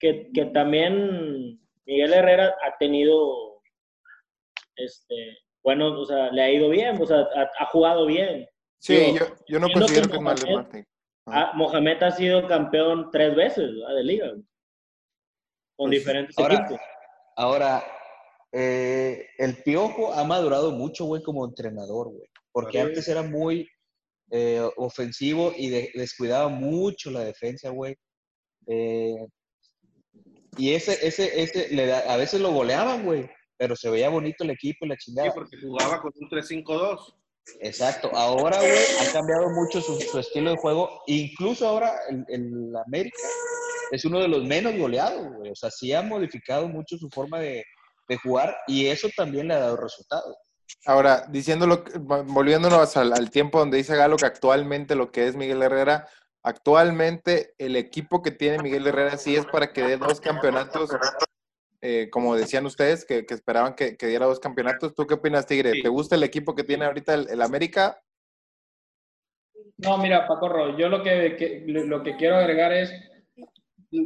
que, 0.00 0.30
que 0.34 0.46
también 0.46 1.60
Miguel 1.86 2.12
Herrera 2.12 2.54
ha 2.66 2.76
tenido, 2.78 3.60
este, 4.76 5.38
bueno, 5.62 5.98
o 6.00 6.04
sea, 6.04 6.30
le 6.32 6.42
ha 6.42 6.50
ido 6.50 6.68
bien, 6.68 7.00
o 7.00 7.06
sea, 7.06 7.18
ha, 7.36 7.50
ha 7.58 7.66
jugado 7.66 8.06
bien. 8.06 8.48
sí, 8.78 8.96
Digo, 8.96 9.18
yo, 9.18 9.26
yo 9.46 9.60
no 9.60 9.68
considero 9.70 10.06
que 10.06 10.10
que 10.12 10.16
es 10.16 10.22
mal 10.22 10.36
de 10.36 10.42
Mohamed- 10.46 10.56
Martín. 10.64 10.86
Ah, 11.26 11.52
Mohamed 11.54 12.02
ha 12.02 12.10
sido 12.10 12.46
campeón 12.46 13.08
tres 13.10 13.34
veces 13.34 13.72
¿verdad? 13.74 13.94
de 13.94 14.04
liga, 14.04 14.30
con 14.32 14.42
Pues, 15.88 15.90
diferentes 15.92 16.38
ahora- 16.38 16.54
equipos. 16.54 16.80
Ahora, 17.36 17.82
eh, 18.54 19.26
el 19.38 19.62
Piojo 19.62 20.12
ha 20.14 20.24
madurado 20.24 20.70
mucho, 20.70 21.04
güey, 21.06 21.22
como 21.22 21.44
entrenador, 21.44 22.08
güey. 22.10 22.28
Porque 22.52 22.78
Sí. 22.78 22.78
antes 22.78 23.08
era 23.08 23.22
muy 23.22 23.68
eh, 24.30 24.62
ofensivo 24.78 25.52
y 25.56 25.68
de- 25.68 25.90
descuidaba 25.94 26.48
mucho 26.48 27.10
la 27.10 27.20
defensa, 27.24 27.68
güey. 27.70 27.94
Eh, 28.66 29.26
y 30.56 30.72
ese, 30.72 31.06
ese, 31.06 31.42
ese, 31.42 31.68
le 31.74 31.86
da- 31.86 32.12
a 32.12 32.16
veces 32.16 32.40
lo 32.40 32.50
goleaban, 32.52 33.04
güey. 33.04 33.28
Pero 33.56 33.76
se 33.76 33.90
veía 33.90 34.08
bonito 34.08 34.42
el 34.44 34.50
equipo 34.50 34.84
y 34.84 34.88
la 34.88 34.94
Sí, 34.96 35.06
chingada. 35.12 35.32
porque 35.34 35.56
jugaba 35.60 36.00
con 36.00 36.10
un 36.20 36.28
3-5-2. 36.28 37.14
Exacto. 37.60 38.10
Ahora, 38.14 38.58
güey, 38.58 38.72
ha 39.06 39.12
cambiado 39.12 39.50
mucho 39.50 39.80
su, 39.80 40.00
su 40.00 40.18
estilo 40.18 40.50
de 40.50 40.56
juego. 40.56 41.02
Incluso 41.06 41.68
ahora 41.68 41.92
el, 42.08 42.24
el 42.28 42.72
América 42.86 43.18
es 43.90 44.04
uno 44.06 44.20
de 44.20 44.28
los 44.28 44.42
menos 44.44 44.76
goleados, 44.76 45.34
güey. 45.36 45.50
O 45.50 45.54
sea, 45.54 45.70
sí 45.70 45.92
ha 45.92 46.02
modificado 46.02 46.66
mucho 46.68 46.96
su 46.96 47.08
forma 47.10 47.38
de, 47.40 47.62
de 48.08 48.16
jugar 48.16 48.56
y 48.66 48.86
eso 48.86 49.08
también 49.16 49.48
le 49.48 49.54
ha 49.54 49.60
dado 49.60 49.76
resultados. 49.76 50.36
Ahora, 50.86 51.26
diciéndolo, 51.28 51.84
volviéndonos 52.26 52.96
al, 52.96 53.12
al 53.12 53.30
tiempo 53.30 53.58
donde 53.58 53.76
dice 53.78 53.96
Galo 53.96 54.16
que 54.16 54.26
actualmente 54.26 54.94
lo 54.94 55.10
que 55.10 55.26
es 55.26 55.36
Miguel 55.36 55.62
Herrera, 55.62 56.08
actualmente 56.42 57.54
el 57.58 57.76
equipo 57.76 58.22
que 58.22 58.30
tiene 58.30 58.62
Miguel 58.62 58.86
Herrera 58.86 59.16
sí 59.16 59.36
es 59.36 59.46
para 59.46 59.72
que 59.72 59.82
dé 59.82 59.96
dos 59.96 60.20
campeonatos, 60.20 60.90
eh, 61.80 62.08
como 62.10 62.36
decían 62.36 62.66
ustedes, 62.66 63.04
que, 63.04 63.24
que 63.24 63.34
esperaban 63.34 63.74
que, 63.74 63.96
que 63.96 64.06
diera 64.06 64.26
dos 64.26 64.40
campeonatos. 64.40 64.94
¿Tú 64.94 65.06
qué 65.06 65.14
opinas, 65.14 65.46
Tigre? 65.46 65.72
Sí. 65.72 65.82
¿Te 65.82 65.88
gusta 65.88 66.16
el 66.16 66.22
equipo 66.22 66.54
que 66.54 66.64
tiene 66.64 66.84
ahorita 66.84 67.14
el, 67.14 67.28
el 67.30 67.40
América? 67.42 67.98
No, 69.78 69.98
mira, 69.98 70.26
Pacorro, 70.28 70.76
yo 70.78 70.88
lo 70.88 71.02
que, 71.02 71.36
que- 71.36 71.64
lo 71.66 72.02
que 72.02 72.16
quiero 72.16 72.36
agregar 72.36 72.72
es, 72.72 72.90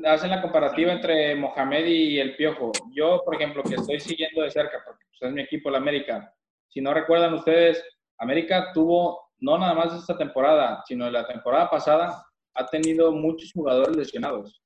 hacen 0.04 0.30
la 0.30 0.42
comparativa 0.42 0.92
entre 0.92 1.34
Mohamed 1.34 1.86
y 1.86 2.18
el 2.18 2.36
Piojo. 2.36 2.72
Yo, 2.92 3.22
por 3.24 3.34
ejemplo, 3.34 3.62
que 3.62 3.74
estoy 3.76 4.00
siguiendo 4.00 4.42
de 4.42 4.50
cerca, 4.50 4.82
porque 4.84 5.04
pues, 5.10 5.28
es 5.28 5.34
mi 5.34 5.42
equipo, 5.42 5.68
el 5.68 5.76
América. 5.76 6.32
Si 6.68 6.80
no 6.80 6.92
recuerdan 6.94 7.34
ustedes, 7.34 7.82
América 8.18 8.70
tuvo, 8.72 9.30
no 9.38 9.58
nada 9.58 9.74
más 9.74 9.94
esta 9.94 10.16
temporada, 10.16 10.82
sino 10.86 11.10
la 11.10 11.26
temporada 11.26 11.70
pasada, 11.70 12.24
ha 12.54 12.66
tenido 12.66 13.12
muchos 13.12 13.52
jugadores 13.52 13.96
lesionados. 13.96 14.62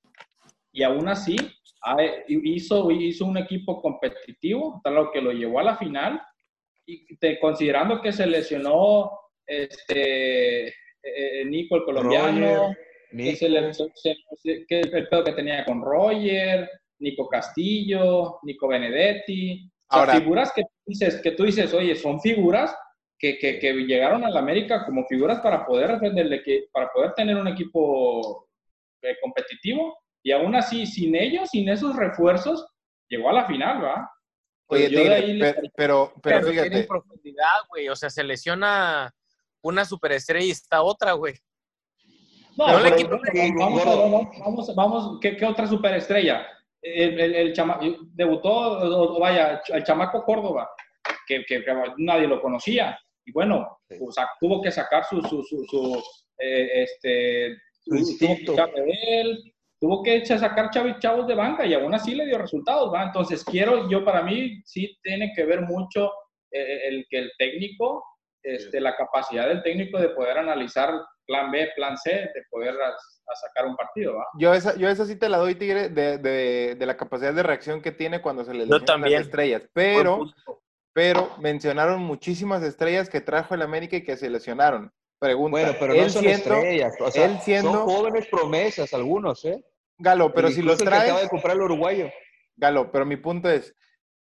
Y 0.73 0.83
aún 0.83 1.09
así, 1.09 1.37
hizo, 2.29 2.91
hizo 2.91 3.27
un 3.27 3.37
equipo 3.37 3.81
competitivo, 3.83 4.81
tal 4.83 5.11
que 5.13 5.21
lo 5.21 5.33
llevó 5.33 5.61
a 5.61 5.65
la 5.65 5.77
final. 5.77 6.23
Y 6.87 7.17
te- 7.17 7.39
considerando 7.39 8.01
que 8.01 8.13
se 8.13 8.27
lesionó 8.27 9.11
este, 9.47 10.69
eh, 10.69 11.45
Nico, 11.47 11.77
el 11.77 11.85
colombiano, 11.85 12.69
Roger, 12.69 12.77
que, 13.17 13.37
se 13.37 13.49
le- 13.49 13.73
se- 13.75 13.89
se- 13.95 14.67
que 14.67 14.81
el 14.81 15.09
pedo 15.09 15.25
que 15.25 15.33
tenía 15.33 15.65
con 15.65 15.83
Roger, 15.83 16.69
Nico 16.99 17.29
Castillo, 17.29 18.39
Nico 18.43 18.69
Benedetti. 18.69 19.69
O 19.89 19.95
sea, 19.95 20.01
Ahora- 20.01 20.13
figuras 20.15 20.53
que 20.55 20.63
tú 20.63 20.69
dices, 20.87 21.21
que 21.23 21.33
tú 21.33 21.45
dices, 21.45 21.73
oye, 21.75 21.95
son 21.95 22.21
figuras 22.21 22.75
que, 23.19 23.39
que, 23.39 23.59
que 23.59 23.73
llegaron 23.73 24.25
a 24.25 24.31
la 24.31 24.41
América 24.41 24.85
como 24.85 25.05
figuras 25.07 25.41
para 25.41 25.65
poder 25.67 25.93
defenderle, 25.93 26.43
que, 26.43 26.65
para 26.73 26.91
poder 26.93 27.13
tener 27.15 27.37
un 27.37 27.47
equipo 27.49 28.49
eh, 29.03 29.17
competitivo. 29.21 29.97
Y 30.25 30.31
aún 30.33 30.55
así, 30.55 30.87
sin 30.87 31.15
ellos, 31.17 31.51
sin 31.51 31.69
esos 31.69 31.97
refuerzos, 31.97 32.65
llegó 33.09 33.29
a 33.31 33.33
la 33.33 33.47
final, 33.47 33.83
¿va? 33.85 34.09
Pues 34.67 34.83
Oye, 34.87 34.91
yo 34.91 34.99
de 34.99 35.05
Tigre, 35.05 35.15
ahí 35.17 35.33
le- 35.35 35.55
pe- 35.55 35.71
pero, 35.77 36.13
pero 36.23 36.37
Pero 36.41 36.51
tiene 36.53 36.63
fíjate, 36.69 36.87
profundidad, 36.89 37.47
güey. 37.69 37.89
O 37.89 37.97
sea, 37.97 38.09
se 38.11 38.23
lesiona 38.25 39.13
una 39.61 39.85
superestrella 39.85 40.47
y 40.47 40.51
está 40.51 40.83
otra, 40.83 41.13
güey. 41.13 41.35
No, 42.57 42.67
Pero 42.67 42.79
el 42.79 42.83
pero 42.83 42.97
equipo- 42.97 43.19
vamos, 43.59 43.85
vamos, 43.85 44.07
vamos, 44.09 44.39
vamos, 44.39 44.75
vamos, 44.77 45.19
¿qué, 45.21 45.37
qué 45.37 45.47
otra 45.47 45.67
superestrella? 45.67 46.47
El, 46.83 47.19
el, 47.21 47.35
el 47.35 47.53
chama- 47.53 47.79
debutó, 48.15 48.51
o- 48.51 49.17
o 49.17 49.21
vaya, 49.21 49.63
el 49.69 49.85
chamaco 49.85 50.25
Córdoba, 50.25 50.69
que, 51.27 51.45
que- 51.45 51.65
que 51.65 51.75
nadie 51.99 52.27
lo 52.27 52.41
conocía. 52.41 52.99
Y 53.25 53.33
bueno, 53.33 53.79
Sí. 53.89 53.97
pues, 53.99 54.17
tuvo 54.41 54.61
que 54.61 54.71
sacar 54.71 55.05
su, 55.05 55.23
su, 55.23 55.43
su, 55.45 55.65
su, 55.65 56.03
eh, 56.39 56.83
este, 56.83 57.57
Su 57.85 57.91
tuvo 57.91 57.95
que 57.97 58.01
instinto. 58.35 58.55
él, 58.77 59.55
tuvo 59.81 60.03
que 60.03 60.25
sacar 60.27 60.71
chavos, 60.71 60.99
chavos 60.99 61.27
de 61.29 61.35
banca 61.35 61.65
y 61.65 61.75
aún 61.75 61.95
así 61.95 62.15
le 62.15 62.27
dio 62.27 62.39
resultados, 62.39 62.93
¿va? 62.93 63.05
Entonces, 63.05 63.45
quiero, 63.45 63.89
yo 63.89 64.05
para 64.05 64.23
mí 64.23 64.61
sí 64.65 64.99
tiene 65.03 65.33
que 65.35 65.45
ver 65.45 65.63
mucho 65.63 66.11
eh, 66.51 66.89
el 66.89 67.07
que 67.09 67.19
el 67.19 67.33
técnico, 67.39 68.05
este, 68.43 68.81
la 68.81 68.95
capacidad 68.97 69.47
del 69.49 69.63
técnico 69.63 69.99
de 69.99 70.11
poder 70.11 70.37
analizar 70.39 70.91
plan 71.27 71.51
B, 71.51 71.69
plan 71.77 71.97
C, 71.97 72.11
de 72.11 72.43
poder 72.51 72.75
a, 72.81 72.89
a 72.89 73.35
sacar 73.41 73.67
un 73.67 73.77
partido, 73.77 74.17
¿va? 74.17 74.27
yo 74.39 74.53
esa, 74.55 74.77
yo 74.77 74.89
esa 74.89 75.07
sí 75.07 75.17
te 75.17 75.29
la 75.29 75.39
doy, 75.39 75.55
Tigre, 75.55 75.89
de, 75.89 76.19
de, 76.19 76.75
de 76.75 76.87
la 76.87 76.97
capacidad 76.97 77.33
de 77.33 77.43
reacción 77.43 77.81
que 77.81 77.93
tiene 77.93 78.21
cuando 78.21 78.45
se 78.45 78.53
le 78.55 78.67
lesionan 78.67 79.01
las 79.03 79.21
estrellas. 79.21 79.63
Pero, 79.73 80.27
pero 80.93 81.31
mencionaron 81.39 82.01
muchísimas 82.01 82.63
estrellas 82.63 83.09
que 83.09 83.21
trajo 83.21 83.55
el 83.55 83.63
América 83.63 83.97
y 83.97 84.05
que 84.05 84.17
se 84.17 84.29
lesionaron. 84.29 84.93
Pregunta, 85.19 85.51
Bueno, 85.53 85.77
pero 85.79 85.95
no 85.95 86.03
él 86.03 86.11
son 86.11 86.23
siendo, 86.25 86.55
estrellas. 86.57 86.95
O 87.01 87.11
sea, 87.11 87.25
él 87.25 87.41
siendo- 87.41 87.73
son 87.73 87.85
jóvenes 87.85 88.27
promesas 88.27 88.93
algunos, 88.93 89.45
¿eh? 89.45 89.63
Galo, 89.99 90.33
pero 90.35 90.51
si 90.51 90.63
los 90.63 90.83
que 90.83 90.89
acaba 90.89 91.21
de 91.21 91.29
comprar 91.29 91.55
el 91.57 91.63
uruguayo. 91.63 92.11
Galo, 92.57 92.91
pero 92.91 93.07
mi 93.07 93.17
punto 93.17 93.49
es, 93.49 93.75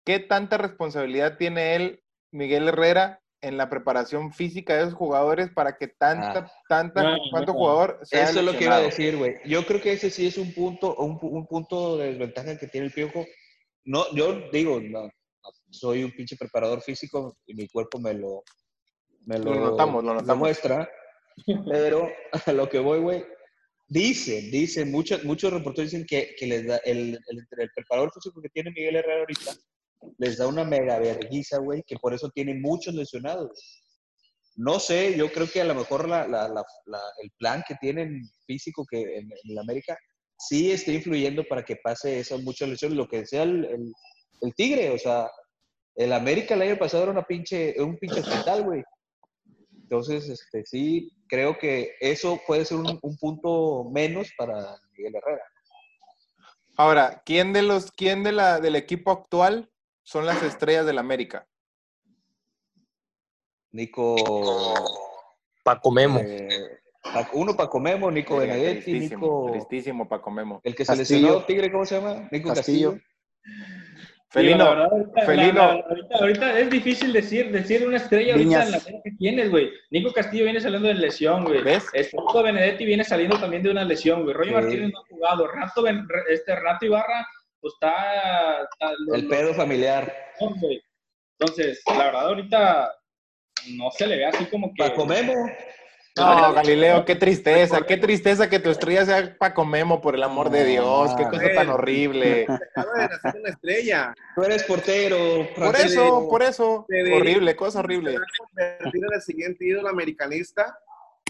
¿qué 0.06 0.20
tanta 0.20 0.58
responsabilidad 0.58 1.38
tiene 1.38 1.76
él, 1.76 2.04
Miguel 2.32 2.68
Herrera, 2.68 3.21
en 3.42 3.58
la 3.58 3.70
preparación 3.70 4.32
física 4.34 4.76
de 4.76 4.84
esos 4.84 4.94
jugadores 4.94 5.50
para 5.52 5.76
que 5.78 5.88
tanta, 5.88 6.52
tanta, 6.70 7.04
No, 7.04 7.18
cuánto 7.32 7.54
no. 7.54 7.58
jugador 7.58 8.00
sea 8.04 8.24
Eso 8.24 8.40
es 8.40 8.46
lo 8.46 8.56
que 8.56 8.66
iba 8.66 8.76
a 8.76 8.82
decir, 8.82 9.18
güey. 9.18 9.38
Yo 9.46 9.66
creo 9.66 9.82
que 9.82 9.94
ese 9.94 10.10
sí 10.12 10.28
es 10.28 10.38
un 10.38 10.54
punto, 10.54 10.96
un, 10.96 11.18
un 11.22 11.48
punto 11.48 11.98
de 11.98 12.12
desventaja 12.12 12.58
que 12.58 12.68
tiene 12.68 12.88
el 12.88 12.94
piojo. 12.94 13.26
No, 13.86 14.06
yo 14.14 14.50
digo, 14.52 14.80
no, 14.80 15.04
no, 15.06 15.12
soy 15.72 16.04
un 16.04 16.12
pinche 16.12 16.36
preparador 16.38 16.82
físico 16.82 17.38
y 17.48 17.56
mi 17.56 17.68
cuerpo 17.68 18.00
me 18.00 18.14
lo, 18.14 18.44
me 19.26 19.40
Lo 19.40 19.56
notamos, 19.56 20.04
lo 20.04 20.14
notamos. 20.14 20.38
muestra. 20.38 20.88
Pero 21.70 22.08
a 22.46 22.52
lo 22.52 22.70
que 22.70 22.78
voy, 22.80 23.00
güey, 23.00 23.26
dicen, 23.88 24.52
dicen, 24.52 24.92
muchos, 24.92 25.24
muchos 25.24 25.52
reporteros 25.52 25.92
dicen 25.92 26.06
que, 26.06 26.36
que 26.38 26.46
les 26.46 26.68
da 26.68 26.78
el, 26.86 27.20
el, 27.28 27.48
el 27.58 27.70
preparador 27.76 28.12
físico 28.14 28.40
que 28.42 28.50
tiene 28.50 28.72
Miguel 28.72 28.98
Herrera 28.98 29.22
ahorita 29.22 29.52
les 30.18 30.38
da 30.38 30.48
una 30.48 30.64
mega 30.64 31.00
vergüenza, 31.00 31.60
güey, 31.60 31.84
que 31.84 31.98
por 31.98 32.14
eso 32.14 32.30
tiene 32.30 32.56
muchos 32.56 32.94
lesionados. 32.94 33.84
No 34.56 34.80
sé, 34.80 35.16
yo 35.18 35.32
creo 35.32 35.50
que 35.50 35.62
a 35.62 35.66
lo 35.66 35.76
mejor 35.76 36.10
el 36.10 37.32
plan 37.38 37.64
que 37.68 37.76
tienen 37.76 38.22
físico 38.46 38.86
que 38.90 39.02
en, 39.02 39.32
en 39.32 39.56
la 39.56 39.62
América 39.62 39.98
sí 40.38 40.72
está 40.72 40.92
influyendo 40.92 41.44
para 41.44 41.64
que 41.64 41.78
pase 41.78 42.20
esas 42.20 42.42
muchas 42.42 42.70
lesiones, 42.70 42.98
lo 42.98 43.08
que 43.08 43.24
el, 43.32 43.94
el 44.42 44.56
Tigre, 44.56 44.90
o 44.90 44.98
sea, 44.98 45.30
el 45.96 46.14
América 46.14 46.56
el 46.56 46.64
año 46.64 46.78
pasado 46.78 47.04
era 47.04 47.12
una 47.12 47.26
pinche, 47.26 47.76
un 47.82 47.98
pinche 47.98 48.22
hospital, 48.22 48.64
güey. 48.64 48.84
Entonces, 49.84 50.30
este, 50.30 50.66
sí, 50.66 51.12
creo 51.28 51.58
que 51.58 51.96
eso 52.00 52.40
puede 52.48 52.66
ser 52.66 52.78
un, 52.78 53.00
un 53.02 53.18
punto 53.18 53.90
menos 53.92 54.30
para 54.38 54.78
Miguel 54.98 55.16
Herrera. 55.16 55.44
Ahora, 56.78 57.22
¿quién 57.26 57.54
de 57.54 57.62
los, 57.62 57.92
quién 57.92 58.24
de 58.24 58.32
la, 58.32 58.60
del 58.60 58.76
equipo 58.76 59.12
actual 59.12 59.70
son 60.04 60.26
las 60.26 60.42
estrellas 60.44 60.86
del 60.86 60.98
América? 60.98 61.48
Nico. 63.72 64.16
Paco 65.64 65.92
Memo. 65.92 66.20
eh, 66.20 66.80
uno 67.34 67.56
Paco 67.56 67.80
Memo, 67.80 68.12
Nico 68.12 68.38
Verga, 68.38 68.54
Benedetti, 68.56 68.82
tristísimo, 68.92 69.26
Nico. 69.26 69.52
tristísimo 69.52 70.08
Paco 70.10 70.32
Memo. 70.32 70.62
El 70.64 70.76
que 70.76 70.86
se 70.86 70.96
lesionó, 70.96 71.44
Tigre, 71.46 71.72
¿cómo 71.72 71.86
se 71.86 71.96
llama? 72.00 72.28
Nico 72.32 72.50
Castillo. 72.54 72.92
Castillo. 72.94 73.08
Felino, 74.30 74.64
la 74.64 74.70
verdad, 74.70 74.92
ahorita, 74.94 75.22
Felino. 75.26 75.54
la- 75.54 75.74
la- 75.76 75.82
ahorita, 75.90 76.16
ahorita 76.20 76.60
es 76.60 76.70
difícil 76.70 77.12
decir, 77.12 77.52
decir 77.52 77.86
una 77.86 77.98
estrella 77.98 78.32
ahorita 78.34 78.64
en 78.64 78.72
la 78.72 78.78
América 78.78 79.02
que 79.04 79.12
tienes, 79.12 79.50
güey. 79.52 79.72
Nico 79.90 80.14
Castillo 80.14 80.46
viene 80.46 80.62
saliendo 80.62 80.88
de 80.88 80.94
lesión, 80.94 81.44
güey. 81.44 81.62
¿Ves? 81.62 81.86
Este 81.92 82.16
Nico 82.16 82.42
Benedetti 82.42 82.86
viene 82.86 83.04
saliendo 83.04 83.38
también 83.40 83.62
de 83.62 83.72
una 83.72 83.84
lesión, 83.84 84.24
güey. 84.24 84.34
Roger 84.34 84.54
Sí. 84.54 84.62
Martínez 84.62 84.92
no 84.94 85.00
ha 85.00 85.06
jugado. 85.10 85.48
Rato, 85.48 85.82
Ben- 85.84 86.08
este 86.30 86.56
Rato 86.56 86.86
Ibarra, 86.86 87.28
pues 87.62 87.74
está. 87.76 88.64
está- 88.64 88.94
lo- 89.00 89.16
El 89.16 89.24
lo- 89.24 89.30
pedo 89.30 89.54
familiar. 89.54 90.12
Entonces, 91.40 91.82
la 91.88 92.06
verdad, 92.06 92.28
ahorita 92.28 92.92
no 93.78 93.92
se 93.92 94.08
le 94.08 94.18
ve 94.18 94.26
así 94.26 94.46
como 94.46 94.74
que. 94.74 94.84
Paco 94.84 95.06
Memo. 95.06 95.34
No, 96.18 96.54
Galileo, 96.54 97.06
qué 97.06 97.16
tristeza, 97.16 97.86
qué 97.88 97.96
tristeza 97.96 98.50
que 98.50 98.60
tu 98.60 98.70
estrella 98.70 99.06
sea 99.06 99.38
Paco 99.38 99.64
Memo, 99.64 100.02
por 100.02 100.14
el 100.14 100.24
amor 100.24 100.50
de 100.50 100.66
Dios, 100.66 101.16
qué 101.16 101.24
cosa 101.24 101.54
tan 101.56 101.70
horrible. 101.70 102.46
Acaba 102.76 102.94
de 103.04 103.08
nacer 103.08 103.40
una 103.40 103.50
estrella. 103.50 104.14
Tú 104.36 104.44
eres 104.44 104.64
portero. 104.64 105.48
Por 105.56 105.74
eso, 105.78 106.28
por 106.30 106.44
eso, 106.44 106.86
horrible, 107.14 107.56
cosa 107.56 107.80
horrible. 107.80 108.18
Convertir 108.38 109.06
en 109.06 109.14
el 109.14 109.22
siguiente 109.22 109.66
ídolo 109.66 109.88
americanista 109.88 110.78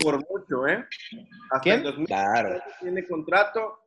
por 0.02 0.16
mucho, 0.16 0.68
¿eh? 0.68 0.84
Hasta 1.52 1.62
¿Quién? 1.62 1.76
el 1.76 1.84
2000 1.84 2.08
Claro. 2.08 2.60
tiene 2.80 3.06
contrato. 3.08 3.81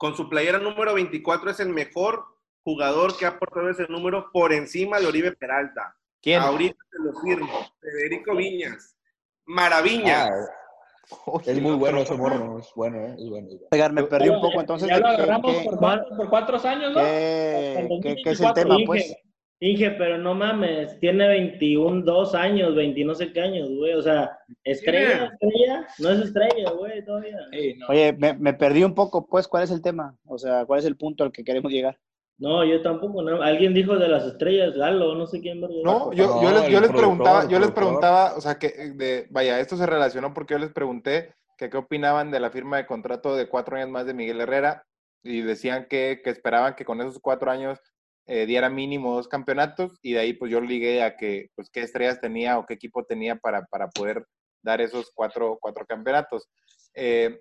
Con 0.00 0.16
su 0.16 0.30
playera 0.30 0.58
número 0.58 0.94
24 0.94 1.50
es 1.50 1.60
el 1.60 1.68
mejor 1.68 2.24
jugador 2.64 3.18
que 3.18 3.26
ha 3.26 3.28
aportado 3.28 3.68
ese 3.68 3.86
número 3.90 4.30
por 4.32 4.50
encima 4.50 4.98
de 4.98 5.06
Oribe 5.06 5.32
Peralta. 5.32 5.94
¿Quién? 6.22 6.40
Ahorita 6.40 6.78
te 6.90 7.04
lo 7.04 7.20
firmo. 7.20 7.52
Federico 7.82 8.34
Viñas. 8.34 8.96
Maravilla. 9.44 10.24
Ah, 10.24 11.40
es 11.44 11.60
muy 11.60 11.72
no, 11.72 11.76
bueno 11.76 11.98
ese 12.00 12.14
morro. 12.14 12.60
Es 12.60 12.70
bueno, 12.74 12.96
¿eh? 12.96 13.14
Es 13.18 13.28
bueno. 13.28 13.48
es 13.48 13.54
bueno. 13.58 13.68
Pegar, 13.70 13.92
me 13.92 14.04
perdí 14.04 14.30
un 14.30 14.40
poco, 14.40 14.58
entonces. 14.62 14.88
Ya 14.88 14.96
lo 15.00 15.02
¿qué- 15.04 15.10
agarramos 15.10 15.54
qué- 15.54 15.64
por, 15.68 15.78
cuatro, 15.78 16.16
por 16.16 16.30
cuatro 16.30 16.56
años, 16.66 16.92
¿no? 16.94 17.00
qué- 17.00 17.72
es 17.72 17.78
el 17.80 17.88
2024, 17.90 18.54
tema, 18.54 18.76
pues? 18.86 19.14
Inge, 19.62 19.90
pero 19.92 20.16
no 20.16 20.34
mames, 20.34 20.98
tiene 21.00 21.28
21, 21.28 22.02
2 22.02 22.34
años, 22.34 22.74
20 22.74 23.04
no 23.04 23.14
sé 23.14 23.30
qué 23.30 23.42
años, 23.42 23.68
güey. 23.68 23.92
O 23.92 24.00
sea, 24.00 24.38
estrella, 24.64 25.26
estrella, 25.32 25.86
no 25.98 26.10
es 26.10 26.20
estrella, 26.20 26.70
güey, 26.70 27.04
todavía. 27.04 27.36
No. 27.76 27.86
Oye, 27.88 28.14
me, 28.14 28.32
me 28.32 28.54
perdí 28.54 28.82
un 28.84 28.94
poco, 28.94 29.26
pues, 29.26 29.46
¿cuál 29.46 29.64
es 29.64 29.70
el 29.70 29.82
tema? 29.82 30.16
O 30.24 30.38
sea, 30.38 30.64
¿cuál 30.64 30.80
es 30.80 30.86
el 30.86 30.96
punto 30.96 31.24
al 31.24 31.32
que 31.32 31.44
queremos 31.44 31.70
llegar? 31.70 31.98
No, 32.38 32.64
yo 32.64 32.80
tampoco, 32.80 33.22
no. 33.22 33.42
Alguien 33.42 33.74
dijo 33.74 33.98
de 33.98 34.08
las 34.08 34.24
estrellas, 34.24 34.74
Galo, 34.74 35.14
no 35.14 35.26
sé 35.26 35.42
quién. 35.42 35.60
No, 35.60 35.68
yo, 36.14 36.26
No, 36.26 36.42
yo 36.42 36.50
les, 36.52 36.68
yo 36.70 36.80
les 36.80 36.90
preguntaba, 36.90 37.46
yo 37.46 37.60
les 37.60 37.70
preguntaba, 37.70 38.34
o 38.34 38.40
sea, 38.40 38.58
que 38.58 38.68
de, 38.94 39.26
vaya, 39.28 39.60
esto 39.60 39.76
se 39.76 39.84
relacionó 39.84 40.32
porque 40.32 40.54
yo 40.54 40.58
les 40.58 40.72
pregunté 40.72 41.34
que 41.58 41.68
qué 41.68 41.76
opinaban 41.76 42.30
de 42.30 42.40
la 42.40 42.50
firma 42.50 42.78
de 42.78 42.86
contrato 42.86 43.36
de 43.36 43.46
cuatro 43.46 43.76
años 43.76 43.90
más 43.90 44.06
de 44.06 44.14
Miguel 44.14 44.40
Herrera 44.40 44.86
y 45.22 45.42
decían 45.42 45.86
que, 45.90 46.22
que 46.24 46.30
esperaban 46.30 46.74
que 46.76 46.86
con 46.86 47.02
esos 47.02 47.18
cuatro 47.18 47.50
años 47.50 47.78
eh, 48.32 48.46
diera 48.46 48.70
mínimo 48.70 49.14
dos 49.16 49.26
campeonatos 49.28 49.98
y 50.02 50.12
de 50.14 50.20
ahí 50.20 50.32
pues 50.34 50.50
yo 50.52 50.60
ligué 50.60 51.02
a 51.02 51.16
que, 51.16 51.48
pues 51.56 51.68
qué 51.70 51.80
estrellas 51.82 52.20
tenía 52.20 52.58
o 52.58 52.64
qué 52.66 52.74
equipo 52.74 53.04
tenía 53.04 53.34
para, 53.36 53.64
para 53.66 53.88
poder 53.88 54.24
dar 54.62 54.80
esos 54.80 55.10
cuatro, 55.14 55.58
cuatro 55.60 55.84
campeonatos. 55.86 56.48
Eh, 56.94 57.40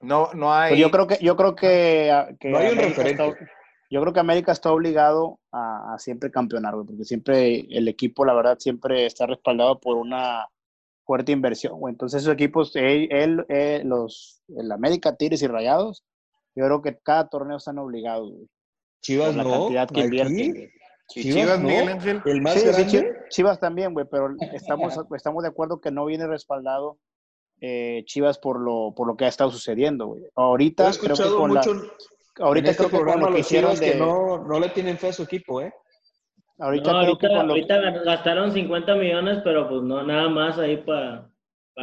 no, 0.00 0.32
no 0.34 0.52
hay... 0.52 0.70
Pues 0.72 0.80
yo 0.80 0.90
creo 0.90 1.06
que, 1.06 1.18
yo 1.20 1.34
creo 1.36 1.54
que, 1.54 2.10
a- 2.10 2.28
que 2.38 2.50
No 2.50 2.58
hay 2.58 2.66
un 2.66 2.72
América 2.78 3.02
referente. 3.02 3.26
está- 3.28 3.46
yo 3.90 4.00
creo 4.02 4.12
que 4.12 4.20
América 4.20 4.52
está 4.52 4.70
obligado 4.70 5.40
a, 5.50 5.94
a 5.94 5.98
siempre 5.98 6.30
campeonar, 6.30 6.74
güey, 6.74 6.86
porque 6.86 7.04
siempre 7.04 7.66
el 7.70 7.88
equipo, 7.88 8.24
la 8.26 8.34
verdad, 8.34 8.58
siempre 8.58 9.06
está 9.06 9.24
respaldado 9.26 9.80
por 9.80 9.96
una 9.96 10.46
fuerte 11.06 11.32
inversión, 11.32 11.80
güey. 11.80 11.92
Entonces 11.94 12.20
esos 12.22 12.34
equipos, 12.34 12.76
él, 12.76 13.08
él, 13.10 13.46
eh, 13.48 13.80
los, 13.86 14.42
el 14.56 14.70
América, 14.72 15.16
Tigres 15.16 15.40
y 15.42 15.46
Rayados, 15.46 16.04
Yo 16.54 16.64
creo 16.66 16.82
que 16.82 16.98
cada 17.02 17.28
torneo 17.28 17.56
están 17.56 17.78
obligados, 17.78 18.30
güey. 18.30 18.46
Chivas 19.00 19.34
la 19.36 19.44
no. 19.44 19.50
cantidad 19.50 19.88
que 19.88 20.00
aquí, 20.00 20.04
invierten, 20.06 20.50
güey. 20.52 20.70
¿Y 21.14 21.22
Chivas 21.22 21.34
Chivas, 21.42 21.60
no. 21.60 21.68
Miguel 21.68 21.88
Ángel? 21.88 22.22
El 22.26 22.42
más 22.42 22.54
Sí, 22.54 22.66
grande. 22.66 22.86
Chi- 22.86 23.04
Chivas 23.30 23.60
también, 23.60 23.94
güey, 23.94 24.06
pero 24.10 24.28
estamos, 24.52 24.94
estamos 25.16 25.42
de 25.42 25.48
acuerdo 25.48 25.80
que 25.80 25.90
no 25.90 26.04
viene 26.04 26.26
respaldado 26.26 26.98
eh, 27.60 28.02
Chivas 28.06 28.38
por 28.38 28.60
lo, 28.60 28.92
por 28.94 29.06
lo 29.06 29.16
que 29.16 29.24
ha 29.24 29.28
estado 29.28 29.50
sucediendo, 29.50 30.06
güey. 30.08 30.24
Ahorita 30.36 30.84
he 30.84 30.90
creo 30.98 31.00
que 31.00 31.06
escuchado 31.06 31.38
con 31.38 31.54
la, 31.54 31.60
mucho 31.60 31.72
ahorita 32.40 32.66
en 32.66 32.70
este 32.70 32.82
creo 32.84 32.90
que 32.90 32.96
con 32.96 33.04
programa 33.04 33.28
lo 33.30 33.34
que 33.34 33.40
hicieron 33.40 33.76
de, 33.80 33.92
que 33.92 33.98
no, 33.98 34.38
no 34.44 34.60
le 34.60 34.68
tienen 34.68 34.96
fe 34.98 35.08
a 35.08 35.12
su 35.12 35.22
equipo, 35.24 35.60
¿eh? 35.60 35.72
ahorita 36.60 36.92
No, 36.92 37.00
creo 37.00 37.18
que 37.18 37.26
ahorita, 37.26 37.38
con 37.38 37.46
lo 37.46 37.52
ahorita 37.54 37.80
gastaron 38.04 38.52
50 38.52 38.94
millones, 38.94 39.38
pero 39.42 39.68
pues 39.68 39.82
no, 39.82 40.02
nada 40.04 40.28
más 40.28 40.58
ahí 40.58 40.76
para... 40.76 41.28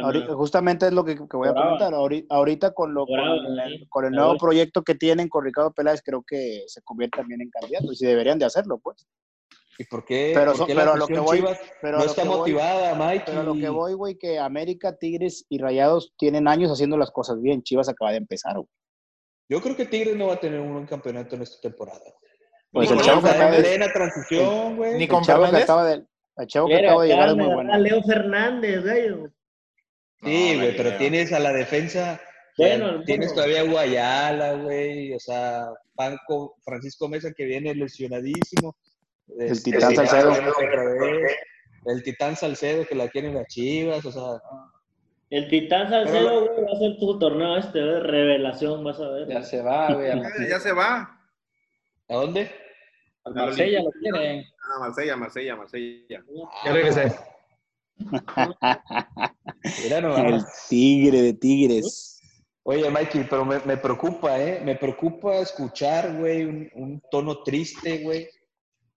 ahorita- 0.04 0.34
justamente 0.34 0.86
es 0.86 0.92
lo 0.92 1.04
que, 1.04 1.14
que 1.16 1.36
voy 1.36 1.48
a 1.48 1.54
comentar. 1.54 1.94
Ahorita, 1.94 2.34
ahorita 2.34 2.70
con 2.74 2.94
lo 2.94 3.06
con 3.06 3.18
el, 3.18 3.78
sí. 3.80 3.86
con 3.88 4.04
el 4.04 4.12
nuevo 4.12 4.36
proyecto 4.36 4.82
que 4.82 4.94
tienen 4.94 5.28
con 5.28 5.44
Ricardo 5.44 5.72
Peláez, 5.72 6.02
creo 6.04 6.22
que 6.26 6.64
se 6.66 6.82
convierte 6.82 7.18
también 7.18 7.40
en 7.40 7.50
candidato 7.50 7.92
y 7.92 7.96
si 7.96 8.06
deberían 8.06 8.38
de 8.38 8.44
hacerlo, 8.44 8.78
pues. 8.78 9.06
¿Y 9.78 9.84
por 9.84 10.04
qué, 10.06 10.32
Pero 10.34 10.52
por 10.52 10.56
son- 10.56 10.66
qué 10.68 10.74
pero 10.74 10.86
la 10.86 10.92
a 10.92 10.96
lo 10.96 11.06
que 11.06 11.18
voy- 11.18 11.36
Chivas 11.38 11.60
Pero 11.82 11.98
no 11.98 12.04
está 12.04 12.22
que 12.22 12.28
voy- 12.28 12.38
motivada, 12.38 12.94
Mike? 12.94 13.24
Pero 13.26 13.40
a 13.40 13.44
lo 13.44 13.54
que 13.54 13.68
voy, 13.68 13.92
güey, 13.92 14.16
que 14.16 14.38
América, 14.38 14.96
Tigres 14.96 15.44
y 15.50 15.58
Rayados 15.58 16.14
tienen 16.16 16.48
años 16.48 16.70
haciendo 16.72 16.96
las 16.96 17.10
cosas 17.10 17.42
bien. 17.42 17.62
Chivas 17.62 17.88
acaba 17.90 18.10
de 18.12 18.16
empezar, 18.16 18.54
güey. 18.54 18.68
Yo 19.50 19.60
creo 19.60 19.76
que 19.76 19.84
Tigres 19.84 20.16
no 20.16 20.28
va 20.28 20.34
a 20.34 20.40
tener 20.40 20.60
un 20.60 20.72
buen 20.72 20.86
campeonato 20.86 21.36
en 21.36 21.42
esta 21.42 21.60
temporada. 21.60 22.00
Pues 22.72 22.90
Ni 22.90 22.96
el 22.96 22.98
con 22.98 23.06
chavo 23.06 23.20
que 23.20 23.26
Leo 23.28 23.36
acaba 23.36 23.56
de, 23.56 23.88
transición, 23.92 24.76
güey. 24.76 24.94
Ni 24.96 25.02
el 25.04 25.08
con 25.10 25.22
chavo 25.22 25.50
que 25.50 25.56
acaba 25.56 25.84
de, 25.86 26.04
el 26.38 26.46
chavo 26.48 26.68
que 26.68 26.76
acaba 26.76 27.02
de 27.02 27.08
llegar 27.08 27.28
es 27.28 27.36
muy 27.36 27.46
bueno. 27.54 27.78
Leo 27.78 28.02
Fernández, 28.02 28.82
gallo. 28.82 29.30
Sí, 30.26 30.56
güey, 30.56 30.70
no 30.70 30.76
pero 30.76 30.96
tienes 30.98 31.32
a 31.32 31.38
la 31.38 31.52
defensa. 31.52 32.20
Bueno, 32.58 32.90
el 32.90 33.04
tienes 33.04 33.34
todavía 33.34 33.62
Guayala, 33.62 34.54
güey. 34.54 35.12
O 35.14 35.20
sea, 35.20 35.66
Banco, 35.94 36.56
Francisco 36.64 37.08
Mesa 37.08 37.32
que 37.32 37.44
viene 37.44 37.74
lesionadísimo. 37.74 38.76
Este, 39.38 39.72
Titán 39.72 39.94
Salcedo. 39.94 40.30
viene 40.30 40.48
otra 40.48 40.84
vez. 40.84 41.32
El 41.86 42.02
Titán 42.02 42.36
Salcedo 42.36 42.86
que 42.86 42.94
la 42.94 43.08
quieren 43.08 43.34
las 43.34 43.46
chivas. 43.48 44.04
O 44.04 44.12
sea, 44.12 44.40
El 45.30 45.48
Titán 45.48 45.90
Salcedo, 45.90 46.46
güey, 46.46 46.64
va 46.64 46.72
a 46.72 46.78
ser 46.78 46.98
tu 46.98 47.18
torneo 47.18 47.56
este, 47.56 47.80
güey, 47.80 48.00
revelación, 48.00 48.84
vas 48.84 49.00
a 49.00 49.08
ver. 49.10 49.28
Ya 49.28 49.42
se 49.42 49.62
va, 49.62 49.94
güey. 49.94 50.10
Ya 50.48 50.60
se 50.60 50.72
va. 50.72 51.12
¿a 52.08 52.14
dónde? 52.14 52.50
a 53.24 53.30
Marsella 53.30 53.82
lo 53.82 53.90
quieren. 53.90 54.44
Ah, 54.62 54.78
Marsella, 54.80 55.16
Marsella, 55.16 55.56
Marsella. 55.56 56.22
Ya 56.64 56.72
regresé. 56.72 57.12
Mira 59.82 59.98
El 60.28 60.44
tigre 60.68 61.22
de 61.22 61.32
tigres. 61.34 62.20
Oye, 62.62 62.90
Mikey, 62.90 63.28
pero 63.28 63.44
me, 63.44 63.58
me 63.60 63.76
preocupa, 63.76 64.40
¿eh? 64.40 64.60
Me 64.64 64.74
preocupa 64.74 65.36
escuchar, 65.36 66.16
güey, 66.16 66.44
un, 66.44 66.68
un 66.74 67.00
tono 67.10 67.42
triste, 67.42 67.98
güey. 68.02 68.28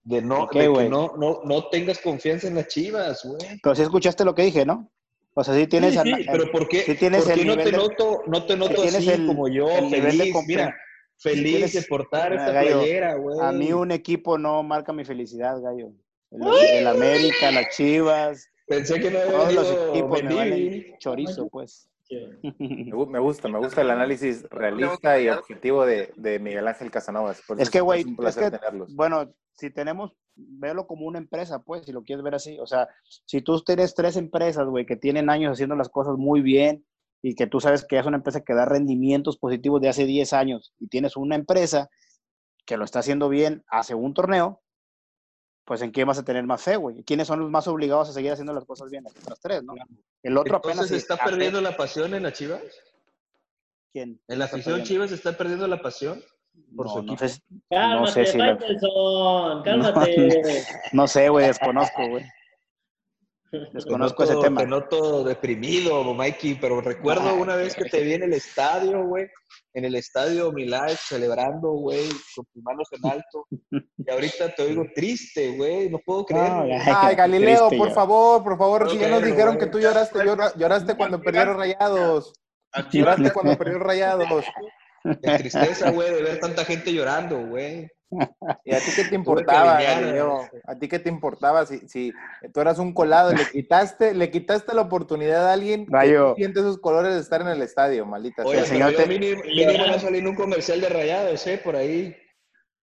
De, 0.03 0.21
no, 0.23 0.39
¿Por 0.39 0.49
qué, 0.49 0.59
de 0.67 0.73
que 0.73 0.89
no, 0.89 1.13
no, 1.17 1.41
no 1.43 1.67
tengas 1.69 1.99
confianza 1.99 2.47
en 2.47 2.55
las 2.55 2.67
chivas, 2.67 3.23
güey. 3.23 3.59
Pero 3.61 3.75
si 3.75 3.81
escuchaste 3.83 4.25
lo 4.25 4.33
que 4.33 4.43
dije, 4.43 4.65
¿no? 4.65 4.91
O 5.35 5.43
sea, 5.43 5.53
sí 5.53 5.67
tienes... 5.67 5.93
Sí, 5.93 5.99
a- 5.99 6.03
sí, 6.03 6.11
pero 6.31 6.51
¿por 6.51 6.67
qué, 6.67 6.81
sí 6.81 6.95
tienes 6.95 7.23
por 7.23 7.33
qué 7.35 7.41
el 7.41 7.47
no, 7.47 7.57
te 7.57 7.65
de- 7.65 7.71
noto, 7.73 8.21
no 8.25 8.45
te 8.45 8.57
noto 8.57 8.81
así 8.83 9.07
el- 9.09 9.27
como 9.27 9.47
yo, 9.47 9.69
el 9.69 9.85
nivel 9.85 10.17
de 10.17 10.17
feliz? 10.17 10.33
compre- 10.35 10.47
Mira, 10.47 10.75
feliz 11.19 11.43
tienes- 11.43 11.73
de 11.73 11.81
portar 11.83 12.31
Mira, 12.31 12.41
esta 12.41 12.53
Gallo, 12.53 12.79
playera, 12.79 13.15
güey. 13.15 13.39
A 13.39 13.51
mí 13.51 13.71
un 13.71 13.91
equipo 13.91 14.39
no 14.39 14.63
marca 14.63 14.91
mi 14.93 15.05
felicidad, 15.05 15.61
gallo. 15.61 15.91
El, 16.31 16.41
el 16.73 16.87
América, 16.87 17.51
las 17.51 17.75
Chivas, 17.75 18.47
Pensé 18.69 18.99
que 19.01 19.09
no 19.11 19.17
había 19.19 19.31
todos 19.31 19.53
los 19.53 19.71
equipos 19.71 20.23
me 20.23 20.33
valen 20.35 20.85
chorizo, 20.99 21.49
pues. 21.49 21.89
Me 22.59 22.91
gu- 22.91 23.07
me 23.07 23.19
gusta, 23.19 23.47
me 23.49 23.59
gusta 23.59 23.81
el 23.81 23.91
análisis 23.91 24.43
realista 24.49 25.19
y 25.19 25.29
objetivo 25.29 25.85
de, 25.85 26.11
de 26.15 26.39
Miguel 26.39 26.67
Ángel 26.67 26.89
Casanovas. 26.89 27.41
Por 27.47 27.61
Es 27.61 27.69
que, 27.69 27.81
güey, 27.81 27.99
es 27.99 28.05
un 28.07 28.13
es 28.13 28.17
placer 28.17 28.51
que, 28.51 28.57
tenerlos. 28.57 28.95
bueno, 28.95 29.31
si 29.55 29.69
tenemos, 29.69 30.13
véalo 30.35 30.87
como 30.87 31.05
una 31.05 31.19
empresa, 31.19 31.61
pues, 31.61 31.85
si 31.85 31.91
lo 31.91 32.03
quieres 32.03 32.23
ver 32.23 32.33
así. 32.33 32.57
O 32.59 32.65
sea, 32.65 32.87
si 33.25 33.41
tú 33.41 33.61
tienes 33.61 33.93
tres 33.93 34.15
empresas, 34.17 34.65
güey, 34.67 34.87
que 34.87 34.95
tienen 34.95 35.29
años 35.29 35.51
haciendo 35.53 35.75
las 35.75 35.89
cosas 35.89 36.15
muy 36.17 36.41
bien 36.41 36.83
y 37.21 37.35
que 37.35 37.45
tú 37.45 37.59
sabes 37.59 37.85
que 37.85 37.99
es 37.99 38.05
una 38.07 38.17
empresa 38.17 38.41
que 38.41 38.53
da 38.55 38.65
rendimientos 38.65 39.37
positivos 39.37 39.79
de 39.81 39.89
hace 39.89 40.05
10 40.05 40.33
años 40.33 40.73
y 40.79 40.87
tienes 40.87 41.15
una 41.15 41.35
empresa 41.35 41.89
que 42.65 42.77
lo 42.77 42.85
está 42.85 42.99
haciendo 42.99 43.29
bien 43.29 43.63
hace 43.67 43.93
un 43.93 44.15
torneo, 44.15 44.61
pues 45.69 45.83
¿en 45.83 45.91
quién 45.91 46.07
vas 46.07 46.17
a 46.17 46.25
tener 46.25 46.43
más 46.45 46.63
fe, 46.63 46.77
güey? 46.77 47.03
¿Quiénes 47.03 47.27
son 47.27 47.39
los 47.41 47.51
más 47.51 47.67
obligados 47.67 48.09
a 48.09 48.11
seguir 48.11 48.31
haciendo 48.31 48.53
las 48.53 48.65
cosas 48.65 48.89
bien? 48.89 49.03
Las 49.29 49.39
tres, 49.39 49.61
¿no? 49.63 49.75
El 50.23 50.35
otro 50.35 50.57
apenas... 50.57 50.77
Entonces, 50.77 51.03
¿está 51.03 51.13
ape- 51.13 51.29
perdiendo 51.29 51.61
la 51.61 51.77
pasión 51.77 52.11
en 52.15 52.23
las 52.23 52.33
chivas? 52.33 52.63
¿Quién? 53.93 54.19
¿En 54.27 54.39
la 54.39 54.45
Está 54.45 54.55
afición 54.57 54.77
perdiendo? 54.79 54.87
chivas 54.87 55.11
está 55.11 55.37
perdiendo 55.37 55.67
la 55.67 55.79
pasión? 55.79 56.23
por 56.75 56.87
No, 56.87 56.91
su 56.93 57.03
no 57.03 57.17
sé, 57.17 57.39
Cálmate, 57.69 57.99
No 57.99 58.07
sé 58.07 58.25
si 58.25 58.37
cálmate. 59.63 60.63
no 60.91 61.07
sé, 61.07 61.29
güey, 61.29 61.45
desconozco, 61.45 62.07
güey. 62.09 62.25
Te 63.51 63.57
Desconozco 63.73 64.23
noto, 64.23 64.33
ese 64.33 64.41
tema. 64.41 64.61
Te 64.61 64.67
noto 64.67 65.23
deprimido, 65.23 66.13
Mikey, 66.13 66.55
pero 66.59 66.81
recuerdo 66.81 67.29
Ay, 67.29 67.37
una 67.41 67.55
vez 67.55 67.75
que 67.75 67.85
te 67.85 68.01
vi 68.03 68.13
en 68.13 68.23
el 68.23 68.33
estadio, 68.33 69.03
güey, 69.05 69.27
en 69.73 69.85
el 69.85 69.95
estadio 69.95 70.51
Milage, 70.51 70.97
celebrando, 70.97 71.71
güey, 71.71 72.07
con 72.35 72.45
tus 72.45 72.63
manos 72.63 72.87
en 72.91 73.09
alto. 73.09 73.47
Y 73.97 74.09
ahorita 74.11 74.53
te 74.53 74.63
oigo 74.63 74.83
triste, 74.93 75.55
güey, 75.57 75.89
no 75.89 75.99
puedo 76.05 76.25
creer. 76.25 76.51
No. 76.51 76.63
Ay, 76.95 77.15
Galileo, 77.15 77.67
Triste 77.69 77.77
por 77.77 77.91
favor, 77.91 78.43
por 78.43 78.57
favor, 78.57 78.83
No 78.83 78.89
si 78.91 78.97
ya 78.99 79.09
nos 79.09 79.23
dijeron 79.23 79.57
que 79.57 79.65
tú 79.67 79.79
lloraste, 79.79 80.19
llora- 80.19 80.53
lloraste 80.55 80.95
cuando 80.95 81.19
perdieron 81.21 81.57
rayados. 81.57 82.33
Lloraste 82.91 83.31
cuando 83.31 83.57
perdieron 83.57 83.81
rayados. 83.83 84.27
De 85.03 85.37
tristeza, 85.37 85.91
güey, 85.91 86.13
de 86.13 86.21
ver 86.21 86.39
tanta 86.39 86.65
gente 86.65 86.93
llorando, 86.93 87.47
güey. 87.47 87.87
¿Y 88.65 88.73
a 88.73 88.79
ti 88.79 88.91
qué 88.95 89.03
te 89.03 89.09
que 89.09 89.15
importaba, 89.15 89.81
Galileo? 89.81 90.47
¿A 90.65 90.75
ti 90.75 90.87
qué 90.87 90.99
te 90.99 91.09
importaba 91.09 91.65
si, 91.65 91.79
si 91.87 92.11
tú 92.53 92.59
eras 92.61 92.79
un 92.79 92.93
colado? 92.93 93.33
Le 93.33 93.45
quitaste, 93.49 94.13
le 94.13 94.31
quitaste 94.31 94.73
la 94.73 94.81
oportunidad 94.81 95.47
a 95.47 95.53
alguien 95.53 95.85
que 95.85 95.91
Gallo. 95.91 96.29
no 96.29 96.35
siente 96.35 96.59
esos 96.61 96.79
colores 96.79 97.13
de 97.13 97.19
estar 97.21 97.41
en 97.41 97.47
el 97.49 97.61
estadio, 97.61 98.05
maldita 98.05 98.43
Oye, 98.45 98.57
sea. 98.59 98.65
señor 98.65 98.95
te- 98.95 99.05
mínimo, 99.05 99.41
mínimo 99.43 99.85
no 99.85 99.99
salí 99.99 100.19
en 100.19 100.27
un 100.27 100.35
comercial 100.35 100.81
de 100.81 100.89
rayados, 100.89 101.45
¿eh? 101.47 101.59
Por 101.63 101.75
ahí, 101.75 102.15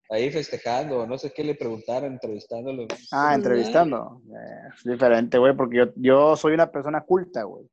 ahí 0.09 0.29
festejando, 0.31 1.05
no 1.07 1.17
sé 1.17 1.31
qué 1.33 1.43
le 1.43 1.55
preguntaron, 1.55 2.13
entrevistándolo. 2.13 2.87
Ah, 3.11 3.33
entrevistando. 3.33 4.21
Eh, 4.29 4.69
es 4.77 4.83
diferente, 4.83 5.37
güey, 5.37 5.55
porque 5.55 5.77
yo, 5.77 5.85
yo 5.95 6.35
soy 6.35 6.53
una 6.53 6.71
persona 6.71 7.01
culta, 7.01 7.43
güey. 7.43 7.65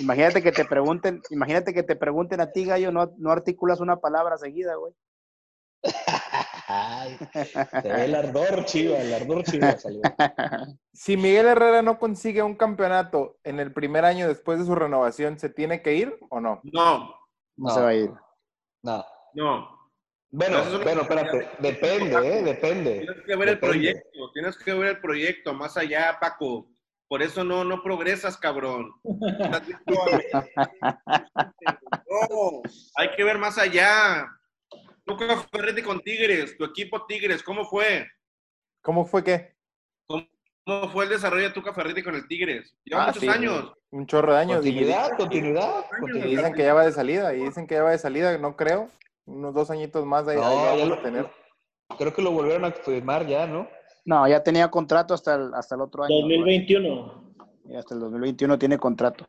Imagínate 0.00 0.42
que 0.42 0.52
te 0.52 0.64
pregunten, 0.64 1.20
imagínate 1.30 1.74
que 1.74 1.82
te 1.82 1.96
pregunten 1.96 2.40
a 2.40 2.50
ti, 2.52 2.64
gallo, 2.64 2.92
no, 2.92 3.12
no 3.18 3.30
articulas 3.32 3.80
una 3.80 3.96
palabra 4.00 4.36
seguida, 4.38 4.74
güey. 4.76 4.92
Ay, 6.70 7.16
se 7.32 7.92
ve 7.92 8.04
el 8.04 8.14
ardor 8.14 8.66
chiva, 8.66 8.98
el 8.98 9.14
ardor 9.14 9.42
chiva 9.42 9.78
salió. 9.78 10.02
Si 10.92 11.16
Miguel 11.16 11.46
Herrera 11.46 11.80
no 11.80 11.98
consigue 11.98 12.42
un 12.42 12.56
campeonato 12.56 13.38
en 13.44 13.58
el 13.58 13.72
primer 13.72 14.04
año 14.04 14.28
después 14.28 14.58
de 14.58 14.66
su 14.66 14.74
renovación, 14.74 15.38
¿se 15.38 15.48
tiene 15.48 15.80
que 15.80 15.94
ir 15.94 16.18
o 16.28 16.40
no? 16.40 16.60
No, 16.64 17.14
No, 17.56 17.70
se 17.70 17.80
va 17.80 17.88
a 17.88 17.94
ir. 17.94 18.10
No. 18.82 19.06
no. 19.32 19.78
Bueno, 20.30 20.58
Eso 20.58 20.66
es 20.66 20.72
lo 20.74 20.80
bueno, 20.80 21.02
espérate, 21.02 21.48
depende, 21.60 22.16
¿eh? 22.16 22.42
Depende. 22.42 22.98
Tienes 23.00 23.24
que 23.24 23.36
ver 23.36 23.48
el 23.48 23.58
proyecto, 23.58 24.30
tienes 24.34 24.58
que 24.58 24.74
ver 24.74 24.88
el 24.88 25.00
proyecto 25.00 25.54
más 25.54 25.76
allá, 25.78 26.18
Paco. 26.20 26.68
Por 27.08 27.22
eso 27.22 27.44
no, 27.44 27.64
no 27.64 27.82
progresas, 27.82 28.36
cabrón. 28.36 28.92
No, 32.10 32.62
hay 32.96 33.10
que 33.16 33.24
ver 33.24 33.38
más 33.38 33.56
allá. 33.58 34.26
Tuca 35.08 35.36
Ferretti 35.50 35.82
con 35.82 36.00
Tigres, 36.00 36.56
tu 36.58 36.64
equipo 36.64 37.06
Tigres, 37.06 37.42
¿cómo 37.42 37.64
fue? 37.64 38.06
¿Cómo 38.82 39.04
fue 39.06 39.24
que? 39.24 39.54
¿Cómo 40.06 40.88
fue 40.90 41.04
el 41.04 41.10
desarrollo 41.10 41.44
de 41.44 41.50
Tuca 41.54 41.72
Ferretti 41.72 42.02
con 42.02 42.14
el 42.14 42.28
Tigres? 42.28 42.74
Lleva 42.84 43.04
Ah, 43.04 43.06
muchos 43.06 43.22
sí, 43.22 43.28
años. 43.28 43.72
Un 43.90 44.06
chorro 44.06 44.34
de 44.34 44.38
años. 44.40 44.56
Continuidad, 44.58 45.16
continuidad. 45.16 45.84
y 46.26 46.36
dicen 46.36 46.52
que 46.54 46.62
ya 46.62 46.74
va 46.74 46.84
de 46.84 46.92
salida, 46.92 47.34
y 47.34 47.42
dicen 47.42 47.66
que 47.66 47.74
ya 47.76 47.82
va 47.82 47.90
de 47.92 47.98
salida, 47.98 48.36
no 48.36 48.54
creo. 48.54 48.90
Unos 49.24 49.54
dos 49.54 49.70
añitos 49.70 50.04
más 50.04 50.28
ahí, 50.28 50.36
ahí 50.36 50.42
No, 50.42 50.64
ya 50.64 50.70
vamos 50.72 50.88
lo- 50.88 50.94
a 50.94 51.02
tener. 51.02 51.26
Creo 51.96 52.12
que 52.14 52.22
lo 52.22 52.32
volvieron 52.32 52.66
a 52.66 52.72
firmar 52.72 53.26
ya, 53.26 53.46
¿no? 53.46 53.66
No, 54.04 54.28
ya 54.28 54.42
tenía 54.42 54.70
contrato 54.70 55.14
hasta 55.14 55.34
el, 55.36 55.54
hasta 55.54 55.74
el 55.74 55.80
otro 55.80 56.04
año. 56.04 56.14
¿no? 56.16 56.20
2021. 56.22 57.34
Y 57.66 57.76
hasta 57.76 57.94
el 57.94 58.00
2021 58.00 58.58
tiene 58.58 58.78
contrato. 58.78 59.26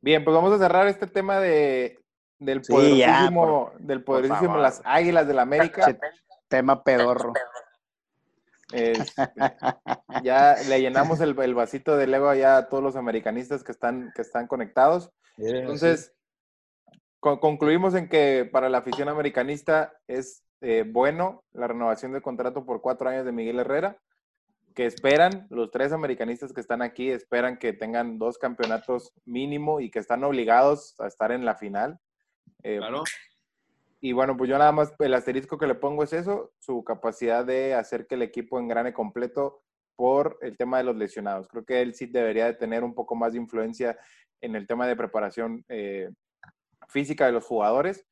Bien, 0.00 0.22
pues 0.24 0.34
vamos 0.34 0.52
a 0.52 0.58
cerrar 0.58 0.86
este 0.88 1.06
tema 1.06 1.38
de 1.40 1.98
del 2.44 2.64
Sí, 2.64 2.98
ya, 2.98 3.28
del 3.78 4.04
poderosísimo 4.04 4.56
las 4.58 4.82
Águilas 4.84 5.26
del 5.26 5.38
América. 5.38 5.86
Che, 5.86 5.98
tema 6.48 6.82
pedorro. 6.84 7.32
Este, 8.72 9.22
ya 10.24 10.56
le 10.68 10.80
llenamos 10.80 11.20
el, 11.20 11.38
el 11.40 11.54
vasito 11.54 11.96
de 11.96 12.06
Lego 12.06 12.32
ya 12.34 12.56
a 12.56 12.68
todos 12.68 12.82
los 12.82 12.96
americanistas 12.96 13.62
que 13.62 13.72
están, 13.72 14.12
que 14.14 14.22
están 14.22 14.46
conectados. 14.46 15.10
Entonces, 15.36 16.12
con- 17.20 17.38
concluimos 17.38 17.94
en 17.94 18.08
que 18.08 18.48
para 18.50 18.68
la 18.68 18.78
afición 18.78 19.08
americanista 19.08 19.92
es 20.08 20.44
eh, 20.60 20.84
bueno 20.86 21.44
la 21.52 21.66
renovación 21.68 22.12
de 22.12 22.22
contrato 22.22 22.64
por 22.64 22.80
cuatro 22.80 23.08
años 23.08 23.24
de 23.24 23.32
Miguel 23.32 23.58
Herrera, 23.60 23.98
que 24.74 24.86
esperan, 24.86 25.46
los 25.50 25.70
tres 25.70 25.92
americanistas 25.92 26.52
que 26.52 26.60
están 26.60 26.82
aquí, 26.82 27.10
esperan 27.10 27.58
que 27.58 27.72
tengan 27.72 28.18
dos 28.18 28.38
campeonatos 28.38 29.12
mínimo 29.24 29.78
y 29.80 29.90
que 29.90 30.00
están 30.00 30.24
obligados 30.24 30.98
a 31.00 31.06
estar 31.06 31.30
en 31.30 31.44
la 31.44 31.54
final. 31.54 32.00
Eh, 32.62 32.78
Claro. 32.78 33.02
y 34.00 34.12
bueno, 34.12 34.36
pues 34.36 34.48
yo 34.50 34.58
nada 34.58 34.72
más 34.72 34.92
el 34.98 35.14
asterisco 35.14 35.58
que 35.58 35.66
le 35.66 35.74
pongo 35.74 36.02
es 36.02 36.12
eso, 36.12 36.52
su 36.58 36.82
capacidad 36.84 37.44
de 37.44 37.74
hacer 37.74 38.06
que 38.06 38.14
el 38.16 38.22
equipo 38.22 38.58
engrane 38.58 38.92
completo 38.92 39.62
por 39.96 40.38
el 40.42 40.56
tema 40.56 40.78
de 40.78 40.84
los 40.84 40.96
lesionados. 40.96 41.48
Creo 41.48 41.64
que 41.64 41.80
él 41.82 41.94
sí 41.94 42.06
debería 42.06 42.46
de 42.46 42.54
tener 42.54 42.82
un 42.84 42.94
poco 42.94 43.14
más 43.14 43.32
de 43.32 43.38
influencia 43.38 43.96
en 44.40 44.56
el 44.56 44.66
tema 44.66 44.86
de 44.86 44.96
preparación 44.96 45.64
eh, 45.68 46.10
física 46.88 47.26
de 47.26 47.32
los 47.32 47.44
jugadores, 47.44 48.04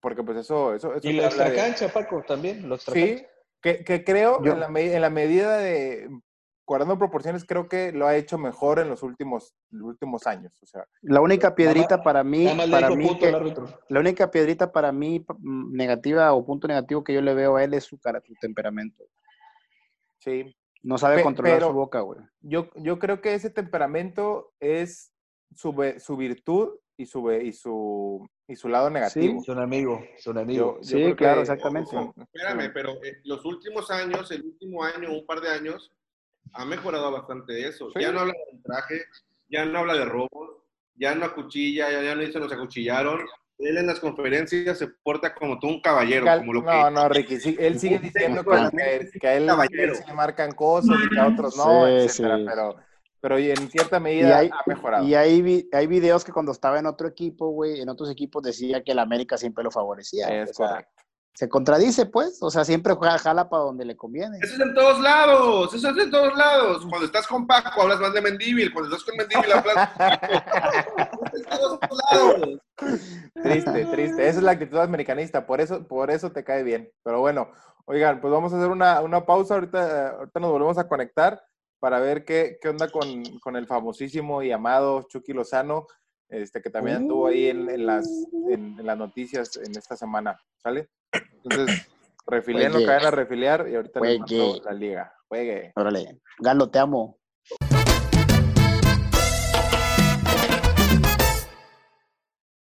porque 0.00 0.22
pues 0.22 0.38
eso... 0.38 0.74
eso, 0.74 0.94
eso 0.94 1.08
Y 1.08 1.12
la 1.12 1.26
habla 1.26 1.44
de- 1.44 1.50
extracancha, 1.50 1.92
Paco, 1.92 2.24
también. 2.26 2.68
La 2.68 2.78
Sí, 2.78 2.88
extracancha. 3.02 3.26
que, 3.60 3.84
que 3.84 4.04
creo, 4.04 4.42
Yo- 4.42 4.52
en, 4.52 4.60
la, 4.60 4.68
me- 4.68 4.94
en 4.94 5.00
la 5.02 5.10
medida 5.10 5.58
de, 5.58 6.08
guardando 6.70 6.96
proporciones, 6.96 7.44
creo 7.44 7.68
que 7.68 7.90
lo 7.90 8.06
ha 8.06 8.14
hecho 8.14 8.38
mejor 8.38 8.78
en 8.78 8.88
los 8.88 9.02
últimos, 9.02 9.56
los 9.72 9.88
últimos 9.88 10.24
años. 10.28 10.52
O 10.62 10.66
sea, 10.66 10.86
La 11.02 11.20
única 11.20 11.56
piedrita 11.56 11.96
Nada- 11.96 12.02
para 12.04 12.22
mí, 12.22 12.46
para 12.70 12.90
mí 12.90 13.18
que, 13.18 13.32
la 13.88 13.98
única 13.98 14.30
piedrita 14.30 14.70
para 14.70 14.92
mí 14.92 15.24
mm, 15.40 15.72
negativa 15.74 16.32
o 16.32 16.46
punto 16.46 16.68
negativo 16.68 17.02
que 17.02 17.12
yo 17.12 17.22
le 17.22 17.34
veo 17.34 17.56
a 17.56 17.64
él 17.64 17.74
es 17.74 17.82
su 17.82 17.98
cara, 17.98 18.20
su 18.24 18.34
temperamento. 18.40 19.02
sí, 20.18 20.54
No 20.84 20.96
sabe 20.96 21.16
Pe- 21.16 21.22
controlar 21.24 21.56
pero- 21.56 21.66
su 21.70 21.74
boca, 21.74 22.00
güey. 22.02 22.20
yo, 22.40 22.68
yo 22.76 23.00
creo 23.00 23.20
que 23.20 23.34
ese 23.34 23.50
temperamento 23.50 24.52
es 24.60 25.12
su, 25.56 25.74
su 25.98 26.16
virtud 26.16 26.68
y 26.96 27.06
su, 27.06 27.32
y, 27.32 27.52
su, 27.52 28.30
y 28.46 28.54
su 28.54 28.68
lado 28.68 28.90
negativo. 28.90 29.40
Es 29.42 29.48
un 29.48 29.58
amigo, 29.58 30.00
es 30.16 30.24
un 30.28 30.38
amigo. 30.38 30.78
Yo- 30.82 30.98
yo 31.00 31.08
Sí, 31.08 31.14
claro, 31.16 31.36
que- 31.36 31.40
exactamente. 31.42 31.90
son- 31.90 32.12
Espérame, 32.16 32.70
pero 32.72 32.92
eh, 33.04 33.20
los 33.24 33.44
últimos 33.44 33.90
años, 33.90 34.30
el 34.30 34.42
último 34.44 34.84
año, 34.84 35.10
un 35.12 35.26
par 35.26 35.40
de 35.40 35.48
años, 35.50 35.92
ha 36.52 36.64
mejorado 36.64 37.10
bastante 37.12 37.66
eso. 37.66 37.90
Sí. 37.92 38.00
Ya 38.00 38.12
no 38.12 38.20
habla 38.20 38.34
de 38.52 38.58
traje, 38.64 39.04
ya 39.48 39.64
no 39.64 39.78
habla 39.80 39.94
de 39.94 40.04
robos, 40.04 40.50
ya 40.96 41.14
no 41.14 41.24
acuchilla, 41.26 41.90
ya, 41.90 42.02
ya 42.02 42.14
no 42.14 42.22
dice 42.22 42.38
nos 42.40 42.52
acuchillaron. 42.52 43.20
Él 43.58 43.76
en 43.76 43.86
las 43.86 44.00
conferencias 44.00 44.78
se 44.78 44.88
porta 44.88 45.34
como 45.34 45.58
todo 45.58 45.70
un 45.70 45.82
caballero, 45.82 46.24
Cal- 46.24 46.38
como 46.40 46.54
lo 46.54 46.62
no, 46.62 46.70
que... 46.70 46.90
no, 46.92 47.08
Ricky, 47.10 47.38
sí, 47.40 47.56
él 47.60 47.78
sigue 47.78 47.98
diciendo 47.98 48.42
que, 48.42 48.50
que- 49.10 49.18
que 49.20 49.28
a 49.28 49.34
él, 49.36 49.46
Caballero. 49.46 49.94
sí 49.94 50.02
le 50.06 50.14
marcan 50.14 50.52
cosas 50.52 50.96
y 51.04 51.08
que 51.10 51.20
a 51.20 51.28
otros 51.28 51.56
no, 51.58 51.84
Sí, 51.86 51.92
etcétera, 52.06 52.38
sí. 52.38 52.44
pero, 52.48 52.76
pero 53.20 53.36
en 53.38 53.70
cierta 53.70 53.98
Y 53.98 54.00
medida 54.00 54.38
hay, 54.38 54.48
ha 54.48 54.62
mejorado. 54.64 55.06
y 55.06 55.14
hay, 55.14 55.42
vi- 55.42 55.68
hay 55.72 55.86
videos 55.86 56.24
que 56.24 56.32
cuando 56.32 56.52
estaba 56.52 56.78
en 56.78 56.86
otro 56.86 57.06
equipo, 57.06 57.50
güey, 57.50 57.82
en 57.82 57.90
otros 57.90 58.10
equipos 58.10 58.42
decía 58.42 58.82
que 58.82 58.92
el 58.92 58.98
América 58.98 59.36
siempre 59.36 59.62
lo 59.62 59.70
favorecía. 59.70 60.42
es 60.42 60.50
o 60.52 60.54
sea, 60.54 60.68
correcto. 60.68 61.02
Se 61.34 61.48
contradice, 61.48 62.06
pues. 62.06 62.38
O 62.42 62.50
sea, 62.50 62.64
siempre 62.64 62.94
juega- 62.94 63.18
jala 63.18 63.48
para 63.48 63.62
donde 63.62 63.84
le 63.84 63.96
conviene. 63.96 64.38
Eso 64.42 64.54
es 64.54 64.60
en 64.60 64.74
todos 64.74 65.00
lados, 65.00 65.72
eso 65.74 65.90
es 65.90 65.96
en 65.98 66.10
todos 66.10 66.36
lados. 66.36 66.84
Cuando 66.88 67.06
estás 67.06 67.26
con 67.26 67.46
Paco 67.46 67.82
hablas 67.82 68.00
más 68.00 68.12
de 68.12 68.20
Mendívil, 68.20 68.72
cuando 68.72 68.94
estás 68.94 69.04
con 69.08 69.16
Mendívil 69.16 69.52
hablas 69.52 69.90
todos 71.50 71.78
lados. 72.10 72.58
Triste, 73.42 73.84
triste. 73.86 74.28
Esa 74.28 74.38
es 74.38 74.42
la 74.42 74.52
actitud 74.52 74.78
americanista, 74.78 75.46
por 75.46 75.60
eso, 75.60 75.86
por 75.86 76.10
eso 76.10 76.30
te 76.32 76.44
cae 76.44 76.62
bien. 76.62 76.90
Pero 77.02 77.20
bueno, 77.20 77.50
oigan, 77.86 78.20
pues 78.20 78.32
vamos 78.32 78.52
a 78.52 78.56
hacer 78.58 78.68
una, 78.70 79.00
una 79.00 79.24
pausa. 79.24 79.54
Ahorita, 79.54 79.80
eh, 80.08 80.12
ahorita 80.18 80.40
nos 80.40 80.50
volvemos 80.50 80.78
a 80.78 80.88
conectar 80.88 81.42
para 81.78 82.00
ver 82.00 82.24
qué, 82.24 82.58
qué 82.60 82.68
onda 82.68 82.88
con, 82.90 83.22
con 83.40 83.56
el 83.56 83.66
famosísimo 83.66 84.42
y 84.42 84.52
amado 84.52 85.02
Chucky 85.08 85.32
Lozano, 85.32 85.86
este, 86.28 86.60
que 86.60 86.70
también 86.70 87.02
estuvo 87.02 87.26
ahí 87.26 87.46
en, 87.48 87.70
en 87.70 87.86
las, 87.86 88.06
en, 88.50 88.78
en 88.78 88.86
las 88.86 88.98
noticias 88.98 89.56
en 89.56 89.76
esta 89.76 89.96
semana. 89.96 90.38
¿Sale? 90.58 90.90
Entonces, 91.44 91.88
refiliendo, 92.26 92.78
Juegue. 92.78 92.86
caen 92.86 93.06
a 93.06 93.10
refiliar 93.10 93.68
y 93.68 93.76
ahorita 93.76 94.00
les 94.00 94.18
mando 94.20 94.62
la 94.64 94.72
liga. 94.72 95.12
Juegue. 95.28 95.72
Órale, 95.76 96.18
Galo, 96.38 96.70
te 96.70 96.78
amo. 96.78 97.18